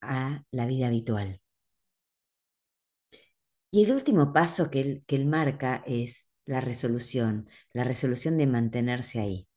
a 0.00 0.44
la 0.50 0.66
vida 0.66 0.88
habitual. 0.88 1.40
Y 3.70 3.84
el 3.84 3.92
último 3.92 4.32
paso 4.32 4.70
que 4.70 4.80
él, 4.80 5.04
que 5.06 5.16
él 5.16 5.26
marca 5.26 5.82
es 5.86 6.26
la 6.44 6.60
resolución, 6.60 7.48
la 7.72 7.84
resolución 7.84 8.36
de 8.36 8.46
mantenerse 8.46 9.20
ahí. 9.20 9.48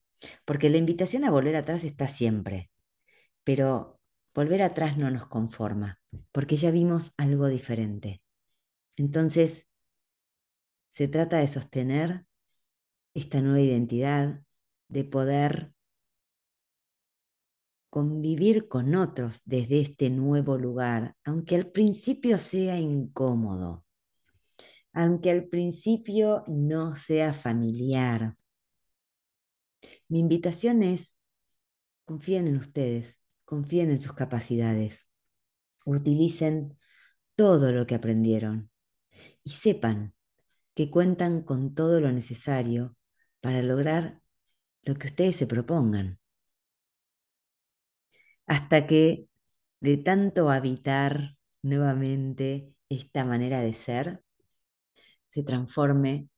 Porque 0.46 0.70
la 0.70 0.78
invitación 0.78 1.24
a 1.24 1.32
volver 1.32 1.56
atrás 1.56 1.84
está 1.84 2.08
siempre, 2.08 2.72
pero 3.44 4.00
volver 4.34 4.62
atrás 4.62 4.98
no 4.98 5.10
nos 5.12 5.28
conforma, 5.28 6.00
porque 6.32 6.58
ya 6.58 6.72
vimos 6.72 7.12
algo 7.18 7.48
diferente. 7.48 8.22
Entonces, 8.98 9.66
se 10.90 11.08
trata 11.08 11.38
de 11.38 11.48
sostener 11.48 12.26
esta 13.14 13.42
nueva 13.42 13.62
identidad, 13.62 14.42
de 14.88 15.04
poder 15.04 15.74
convivir 17.90 18.68
con 18.68 18.94
otros 18.96 19.42
desde 19.46 19.80
este 19.80 20.10
nuevo 20.10 20.58
lugar, 20.58 21.16
aunque 21.24 21.56
al 21.56 21.68
principio 21.68 22.38
sea 22.38 22.78
incómodo, 22.78 23.85
aunque 24.96 25.30
al 25.30 25.44
principio 25.44 26.46
no 26.48 26.96
sea 26.96 27.34
familiar. 27.34 28.38
Mi 30.08 30.20
invitación 30.20 30.84
es, 30.84 31.14
confíen 32.06 32.48
en 32.48 32.56
ustedes, 32.56 33.20
confíen 33.44 33.92
en 33.92 34.00
sus 34.00 34.14
capacidades, 34.14 35.06
utilicen 35.86 36.78
todo 37.36 37.74
lo 37.74 37.86
que 37.86 37.96
aprendieron 37.96 38.72
y 39.44 39.52
sepan 39.52 40.14
que 40.76 40.90
cuentan 40.90 41.42
con 41.42 41.76
todo 41.76 42.00
lo 42.00 42.14
necesario 42.14 42.96
para 43.42 43.62
lograr 43.62 44.22
lo 44.84 44.96
que 44.96 45.08
ustedes 45.08 45.36
se 45.36 45.46
propongan. 45.46 46.20
Hasta 48.48 48.88
que 48.88 49.28
de 49.82 49.98
tanto 49.98 50.50
habitar 50.50 51.36
nuevamente 51.62 52.74
esta 52.88 53.26
manera 53.26 53.60
de 53.60 53.74
ser, 53.74 54.25
se 55.36 55.44
transforme 55.44 56.30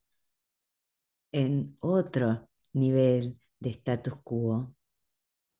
en 1.32 1.78
otro 1.82 2.50
nivel 2.74 3.40
de 3.60 3.70
status 3.70 4.16
quo 4.24 4.74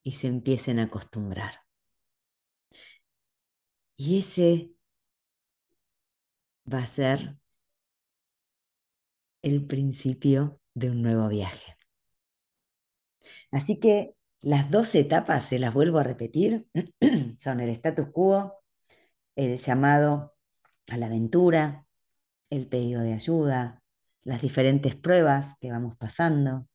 y 0.02 0.14
se 0.14 0.26
empiecen 0.26 0.80
a 0.80 0.86
acostumbrar. 0.86 1.62
Y 3.96 4.18
ese 4.18 4.72
va 6.66 6.80
a 6.80 6.88
ser 6.88 7.38
el 9.44 9.68
principio 9.68 10.60
de 10.74 10.90
un 10.90 11.04
nuevo 11.04 11.28
viaje. 11.28 11.78
Así 13.52 13.80
que 13.80 14.16
las 14.42 14.72
dos 14.72 14.96
etapas, 14.96 15.46
se 15.46 15.60
las 15.60 15.76
vuelvo 15.76 16.00
a 16.00 16.04
repetir, 16.04 16.66
son 17.38 17.60
el 17.60 17.70
status 17.70 18.08
quo, 18.12 18.64
el 19.36 19.60
llamado 19.60 20.36
a 20.88 20.98
la 20.98 21.06
aventura, 21.06 21.87
el 22.50 22.68
pedido 22.68 23.02
de 23.02 23.14
ayuda, 23.14 23.82
las 24.24 24.42
diferentes 24.42 24.96
pruebas 24.96 25.56
que 25.62 25.72
vamos 25.72 25.96
pasando, 25.98 26.68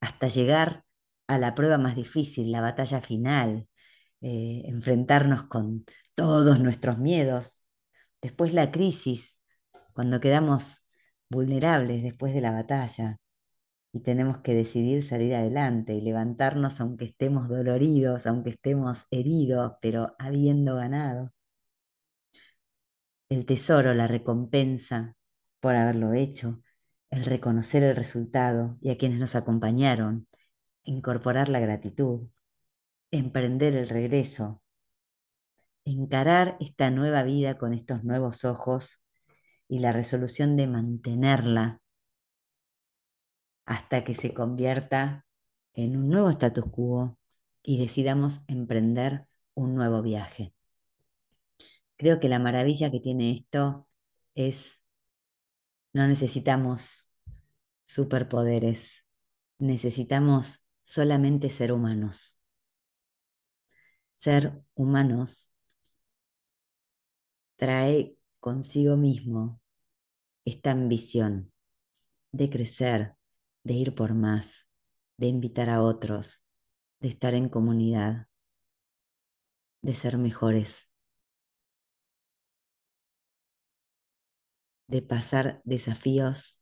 hasta 0.00 0.28
llegar 0.28 0.84
a 1.26 1.38
la 1.38 1.54
prueba 1.54 1.78
más 1.78 1.96
difícil, 1.96 2.52
la 2.52 2.60
batalla 2.60 3.00
final, 3.00 3.68
eh, 4.20 4.62
enfrentarnos 4.66 5.44
con 5.44 5.84
todos 6.14 6.60
nuestros 6.60 6.98
miedos, 6.98 7.62
después 8.22 8.52
la 8.52 8.70
crisis, 8.72 9.36
cuando 9.94 10.20
quedamos 10.20 10.82
vulnerables 11.30 12.02
después 12.02 12.34
de 12.34 12.40
la 12.40 12.52
batalla 12.52 13.18
y 13.92 14.00
tenemos 14.00 14.38
que 14.38 14.54
decidir 14.54 15.02
salir 15.02 15.34
adelante 15.34 15.94
y 15.94 16.00
levantarnos 16.00 16.80
aunque 16.80 17.06
estemos 17.06 17.48
doloridos, 17.48 18.26
aunque 18.26 18.50
estemos 18.50 19.06
heridos, 19.10 19.74
pero 19.80 20.14
habiendo 20.18 20.76
ganado. 20.76 21.32
El 23.30 23.46
tesoro, 23.46 23.94
la 23.94 24.06
recompensa, 24.06 25.16
por 25.60 25.74
haberlo 25.74 26.12
hecho, 26.14 26.62
el 27.10 27.24
reconocer 27.24 27.82
el 27.82 27.96
resultado 27.96 28.76
y 28.80 28.90
a 28.90 28.98
quienes 28.98 29.18
nos 29.18 29.34
acompañaron, 29.34 30.28
incorporar 30.84 31.48
la 31.48 31.60
gratitud, 31.60 32.28
emprender 33.10 33.76
el 33.76 33.88
regreso, 33.88 34.62
encarar 35.84 36.56
esta 36.60 36.90
nueva 36.90 37.22
vida 37.22 37.58
con 37.58 37.72
estos 37.72 38.04
nuevos 38.04 38.44
ojos 38.44 39.00
y 39.68 39.80
la 39.80 39.92
resolución 39.92 40.56
de 40.56 40.66
mantenerla 40.66 41.80
hasta 43.64 44.04
que 44.04 44.14
se 44.14 44.32
convierta 44.32 45.26
en 45.74 45.96
un 45.96 46.08
nuevo 46.08 46.30
status 46.30 46.64
quo 46.70 47.18
y 47.62 47.78
decidamos 47.78 48.42
emprender 48.48 49.26
un 49.54 49.74
nuevo 49.74 50.02
viaje. 50.02 50.54
Creo 51.96 52.20
que 52.20 52.28
la 52.28 52.38
maravilla 52.38 52.90
que 52.90 53.00
tiene 53.00 53.32
esto 53.32 53.88
es 54.34 54.77
no 55.98 56.06
necesitamos 56.06 57.10
superpoderes, 57.84 59.04
necesitamos 59.58 60.64
solamente 60.80 61.50
ser 61.50 61.72
humanos. 61.72 62.38
Ser 64.12 64.62
humanos 64.76 65.50
trae 67.56 68.16
consigo 68.38 68.96
mismo 68.96 69.60
esta 70.44 70.70
ambición 70.70 71.52
de 72.30 72.48
crecer, 72.48 73.16
de 73.64 73.74
ir 73.74 73.96
por 73.96 74.14
más, 74.14 74.68
de 75.16 75.26
invitar 75.26 75.68
a 75.68 75.82
otros, 75.82 76.44
de 77.00 77.08
estar 77.08 77.34
en 77.34 77.48
comunidad, 77.48 78.28
de 79.82 79.94
ser 79.94 80.16
mejores. 80.16 80.87
De 84.88 85.02
pasar 85.02 85.60
desafíos 85.64 86.60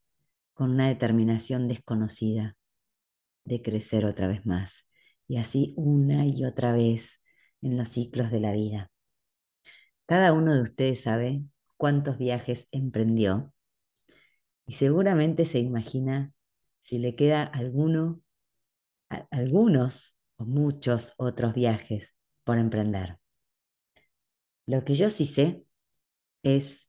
con 0.52 0.72
una 0.72 0.88
determinación 0.88 1.68
desconocida, 1.68 2.56
de 3.44 3.62
crecer 3.62 4.04
otra 4.04 4.26
vez 4.26 4.44
más. 4.44 4.86
Y 5.28 5.38
así 5.38 5.74
una 5.76 6.26
y 6.26 6.44
otra 6.44 6.72
vez 6.72 7.20
en 7.62 7.76
los 7.76 7.88
ciclos 7.88 8.30
de 8.30 8.40
la 8.40 8.52
vida. 8.52 8.90
Cada 10.06 10.32
uno 10.32 10.54
de 10.54 10.62
ustedes 10.62 11.02
sabe 11.02 11.42
cuántos 11.76 12.18
viajes 12.18 12.68
emprendió 12.70 13.52
y 14.66 14.72
seguramente 14.72 15.44
se 15.44 15.58
imagina 15.58 16.32
si 16.80 16.98
le 16.98 17.14
queda 17.14 17.42
alguno, 17.44 18.20
algunos 19.30 20.16
o 20.36 20.44
muchos 20.44 21.14
otros 21.16 21.54
viajes 21.54 22.16
por 22.44 22.58
emprender. 22.58 23.18
Lo 24.66 24.84
que 24.84 24.94
yo 24.94 25.08
sí 25.08 25.26
sé 25.26 25.64
es 26.42 26.85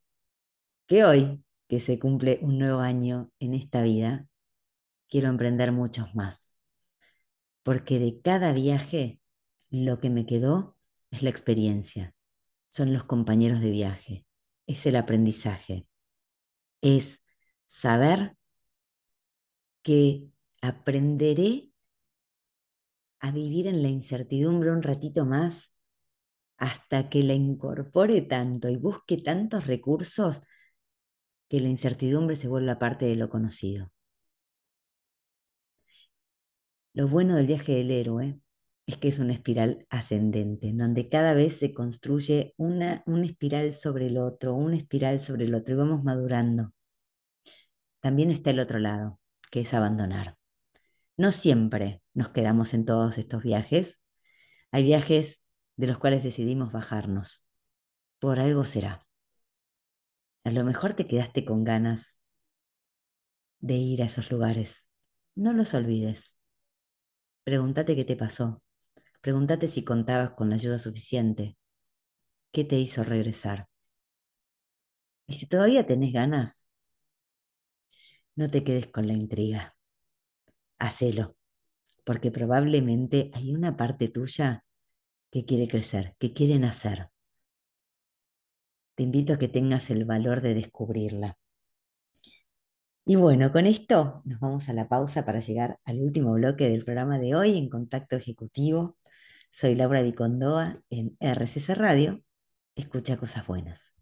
que 0.88 1.04
hoy, 1.04 1.44
que 1.68 1.78
se 1.78 1.98
cumple 1.98 2.38
un 2.40 2.58
nuevo 2.58 2.80
año 2.80 3.30
en 3.38 3.54
esta 3.54 3.82
vida, 3.82 4.26
quiero 5.08 5.28
emprender 5.28 5.70
muchos 5.70 6.14
más. 6.14 6.56
Porque 7.62 7.98
de 7.98 8.20
cada 8.22 8.52
viaje, 8.52 9.20
lo 9.68 10.00
que 10.00 10.08
me 10.08 10.24
quedó 10.24 10.76
es 11.10 11.22
la 11.22 11.28
experiencia, 11.28 12.14
son 12.66 12.94
los 12.94 13.04
compañeros 13.04 13.60
de 13.60 13.70
viaje, 13.70 14.26
es 14.66 14.86
el 14.86 14.96
aprendizaje, 14.96 15.86
es 16.80 17.22
saber 17.66 18.36
que 19.82 20.26
aprenderé 20.62 21.70
a 23.20 23.30
vivir 23.30 23.66
en 23.66 23.82
la 23.82 23.88
incertidumbre 23.88 24.70
un 24.70 24.82
ratito 24.82 25.26
más 25.26 25.74
hasta 26.56 27.10
que 27.10 27.22
la 27.22 27.34
incorpore 27.34 28.22
tanto 28.22 28.70
y 28.70 28.76
busque 28.76 29.18
tantos 29.18 29.66
recursos 29.66 30.40
que 31.48 31.60
la 31.60 31.68
incertidumbre 31.68 32.36
se 32.36 32.48
vuelva 32.48 32.78
parte 32.78 33.06
de 33.06 33.16
lo 33.16 33.30
conocido. 33.30 33.90
Lo 36.92 37.08
bueno 37.08 37.36
del 37.36 37.46
viaje 37.46 37.72
del 37.72 37.90
héroe 37.90 38.40
es 38.86 38.96
que 38.96 39.08
es 39.08 39.18
una 39.18 39.34
espiral 39.34 39.86
ascendente, 39.90 40.68
en 40.68 40.78
donde 40.78 41.08
cada 41.08 41.34
vez 41.34 41.58
se 41.58 41.74
construye 41.74 42.54
una, 42.56 43.02
una 43.06 43.26
espiral 43.26 43.74
sobre 43.74 44.06
el 44.06 44.18
otro, 44.18 44.54
una 44.54 44.76
espiral 44.76 45.20
sobre 45.20 45.44
el 45.44 45.54
otro, 45.54 45.74
y 45.74 45.76
vamos 45.76 46.02
madurando. 46.04 46.72
También 48.00 48.30
está 48.30 48.50
el 48.50 48.60
otro 48.60 48.78
lado, 48.78 49.20
que 49.50 49.60
es 49.60 49.74
abandonar. 49.74 50.36
No 51.16 51.32
siempre 51.32 52.02
nos 52.14 52.30
quedamos 52.30 52.74
en 52.74 52.84
todos 52.84 53.18
estos 53.18 53.42
viajes. 53.42 54.00
Hay 54.70 54.84
viajes 54.84 55.42
de 55.76 55.86
los 55.86 55.98
cuales 55.98 56.22
decidimos 56.22 56.72
bajarnos. 56.72 57.44
Por 58.18 58.40
algo 58.40 58.64
será. 58.64 59.07
A 60.44 60.50
lo 60.50 60.64
mejor 60.64 60.94
te 60.94 61.06
quedaste 61.06 61.44
con 61.44 61.64
ganas 61.64 62.18
de 63.60 63.74
ir 63.74 64.02
a 64.02 64.06
esos 64.06 64.30
lugares. 64.30 64.86
No 65.34 65.52
los 65.52 65.74
olvides. 65.74 66.36
Pregúntate 67.44 67.96
qué 67.96 68.04
te 68.04 68.16
pasó. 68.16 68.62
Pregúntate 69.20 69.68
si 69.68 69.84
contabas 69.84 70.30
con 70.32 70.48
la 70.50 70.56
ayuda 70.56 70.78
suficiente. 70.78 71.56
¿Qué 72.52 72.64
te 72.64 72.76
hizo 72.76 73.02
regresar? 73.02 73.68
Y 75.26 75.34
si 75.34 75.46
todavía 75.46 75.86
tenés 75.86 76.12
ganas, 76.12 76.66
no 78.36 78.50
te 78.50 78.64
quedes 78.64 78.86
con 78.86 79.06
la 79.06 79.12
intriga. 79.14 79.76
Hacelo, 80.78 81.36
porque 82.04 82.30
probablemente 82.30 83.30
hay 83.34 83.54
una 83.54 83.76
parte 83.76 84.08
tuya 84.08 84.64
que 85.30 85.44
quiere 85.44 85.68
crecer, 85.68 86.14
que 86.18 86.32
quiere 86.32 86.58
nacer. 86.58 87.10
Te 88.98 89.04
invito 89.04 89.34
a 89.34 89.38
que 89.38 89.46
tengas 89.46 89.90
el 89.90 90.04
valor 90.04 90.40
de 90.40 90.54
descubrirla. 90.54 91.38
Y 93.04 93.14
bueno, 93.14 93.52
con 93.52 93.64
esto 93.66 94.22
nos 94.24 94.40
vamos 94.40 94.68
a 94.68 94.72
la 94.72 94.88
pausa 94.88 95.24
para 95.24 95.38
llegar 95.38 95.78
al 95.84 96.00
último 96.00 96.32
bloque 96.32 96.68
del 96.68 96.84
programa 96.84 97.20
de 97.20 97.36
hoy 97.36 97.56
en 97.56 97.68
Contacto 97.68 98.16
Ejecutivo. 98.16 98.96
Soy 99.52 99.76
Laura 99.76 100.02
Vicondoa 100.02 100.82
en 100.90 101.16
RCC 101.20 101.76
Radio. 101.76 102.24
Escucha 102.74 103.16
cosas 103.16 103.46
buenas. 103.46 103.94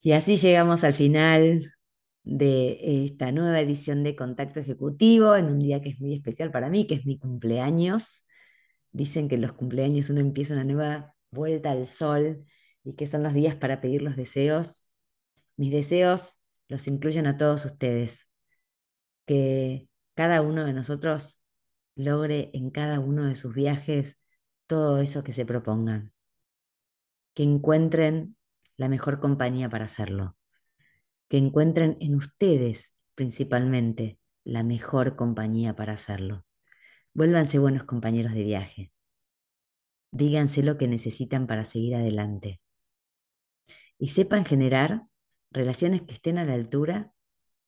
Y 0.00 0.10
así 0.12 0.34
llegamos 0.34 0.82
al 0.82 0.94
final 0.94 1.72
de 2.24 3.04
esta 3.04 3.30
nueva 3.30 3.60
edición 3.60 4.02
de 4.02 4.16
Contacto 4.16 4.58
Ejecutivo, 4.58 5.36
en 5.36 5.44
un 5.46 5.60
día 5.60 5.80
que 5.80 5.90
es 5.90 6.00
muy 6.00 6.14
especial 6.14 6.50
para 6.50 6.70
mí, 6.70 6.88
que 6.88 6.94
es 6.96 7.06
mi 7.06 7.20
cumpleaños. 7.20 8.21
Dicen 8.92 9.28
que 9.28 9.38
los 9.38 9.52
cumpleaños 9.52 10.10
uno 10.10 10.20
empieza 10.20 10.54
una 10.54 10.64
nueva 10.64 11.14
vuelta 11.30 11.70
al 11.70 11.86
sol 11.86 12.44
y 12.84 12.94
que 12.94 13.06
son 13.06 13.22
los 13.22 13.34
días 13.34 13.54
para 13.56 13.80
pedir 13.80 14.02
los 14.02 14.16
deseos. 14.16 14.86
Mis 15.56 15.72
deseos 15.72 16.38
los 16.68 16.86
incluyen 16.86 17.26
a 17.26 17.36
todos 17.36 17.64
ustedes. 17.64 18.28
Que 19.26 19.88
cada 20.14 20.42
uno 20.42 20.64
de 20.64 20.72
nosotros 20.72 21.40
logre 21.94 22.50
en 22.54 22.70
cada 22.70 23.00
uno 23.00 23.26
de 23.26 23.34
sus 23.34 23.54
viajes 23.54 24.18
todo 24.66 24.98
eso 24.98 25.24
que 25.24 25.32
se 25.32 25.46
propongan. 25.46 26.12
Que 27.34 27.44
encuentren 27.44 28.36
la 28.76 28.88
mejor 28.88 29.20
compañía 29.20 29.68
para 29.68 29.86
hacerlo 29.86 30.36
que 31.32 31.38
encuentren 31.38 31.96
en 32.00 32.14
ustedes 32.14 32.92
principalmente 33.14 34.18
la 34.44 34.62
mejor 34.62 35.16
compañía 35.16 35.74
para 35.74 35.94
hacerlo. 35.94 36.44
Vuélvanse 37.14 37.58
buenos 37.58 37.84
compañeros 37.84 38.32
de 38.32 38.42
viaje. 38.42 38.92
Díganse 40.10 40.62
lo 40.62 40.78
que 40.78 40.88
necesitan 40.88 41.46
para 41.46 41.64
seguir 41.64 41.94
adelante. 41.94 42.60
Y 43.98 44.08
sepan 44.08 44.44
generar 44.44 45.02
relaciones 45.50 46.02
que 46.02 46.14
estén 46.14 46.38
a 46.38 46.44
la 46.44 46.54
altura 46.54 47.12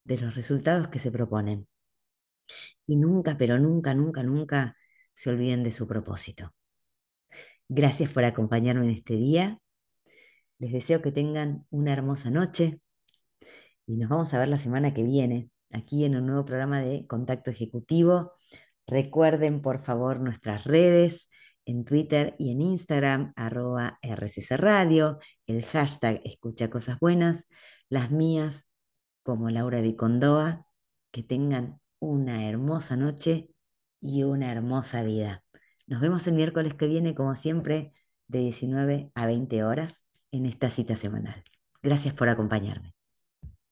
de 0.03 0.17
los 0.17 0.35
resultados 0.35 0.87
que 0.87 0.99
se 0.99 1.11
proponen. 1.11 1.67
Y 2.87 2.95
nunca, 2.95 3.37
pero 3.37 3.59
nunca, 3.59 3.93
nunca, 3.93 4.23
nunca 4.23 4.75
se 5.13 5.29
olviden 5.29 5.63
de 5.63 5.71
su 5.71 5.87
propósito. 5.87 6.53
Gracias 7.67 8.11
por 8.11 8.23
acompañarme 8.23 8.85
en 8.85 8.91
este 8.91 9.15
día. 9.15 9.59
Les 10.57 10.71
deseo 10.71 11.01
que 11.01 11.11
tengan 11.11 11.65
una 11.69 11.93
hermosa 11.93 12.29
noche, 12.29 12.79
y 13.87 13.97
nos 13.97 14.09
vamos 14.09 14.33
a 14.33 14.39
ver 14.39 14.49
la 14.49 14.59
semana 14.59 14.93
que 14.93 15.03
viene 15.03 15.51
aquí 15.69 16.05
en 16.05 16.15
un 16.15 16.25
nuevo 16.25 16.45
programa 16.45 16.81
de 16.81 17.05
Contacto 17.05 17.51
Ejecutivo. 17.51 18.33
Recuerden 18.87 19.61
por 19.61 19.83
favor 19.83 20.19
nuestras 20.19 20.63
redes 20.63 21.29
en 21.65 21.85
Twitter 21.85 22.35
y 22.37 22.51
en 22.51 22.61
Instagram, 22.61 23.33
arroba 23.35 23.97
RCC 24.01 24.57
Radio, 24.57 25.19
el 25.47 25.65
hashtag 25.65 26.21
Escucha 26.23 26.69
Cosas 26.69 26.99
Buenas, 26.99 27.45
las 27.89 28.11
mías 28.11 28.67
como 29.23 29.49
Laura 29.49 29.81
Vicondoa, 29.81 30.67
que 31.11 31.23
tengan 31.23 31.79
una 31.99 32.47
hermosa 32.47 32.95
noche 32.95 33.49
y 34.01 34.23
una 34.23 34.51
hermosa 34.51 35.01
vida. 35.01 35.43
Nos 35.87 36.01
vemos 36.01 36.27
el 36.27 36.35
miércoles 36.35 36.75
que 36.75 36.87
viene, 36.87 37.15
como 37.15 37.35
siempre, 37.35 37.93
de 38.27 38.39
19 38.39 39.11
a 39.15 39.25
20 39.25 39.63
horas 39.63 40.03
en 40.31 40.45
esta 40.45 40.69
cita 40.69 40.95
semanal. 40.95 41.43
Gracias 41.81 42.13
por 42.13 42.29
acompañarme. 42.29 42.94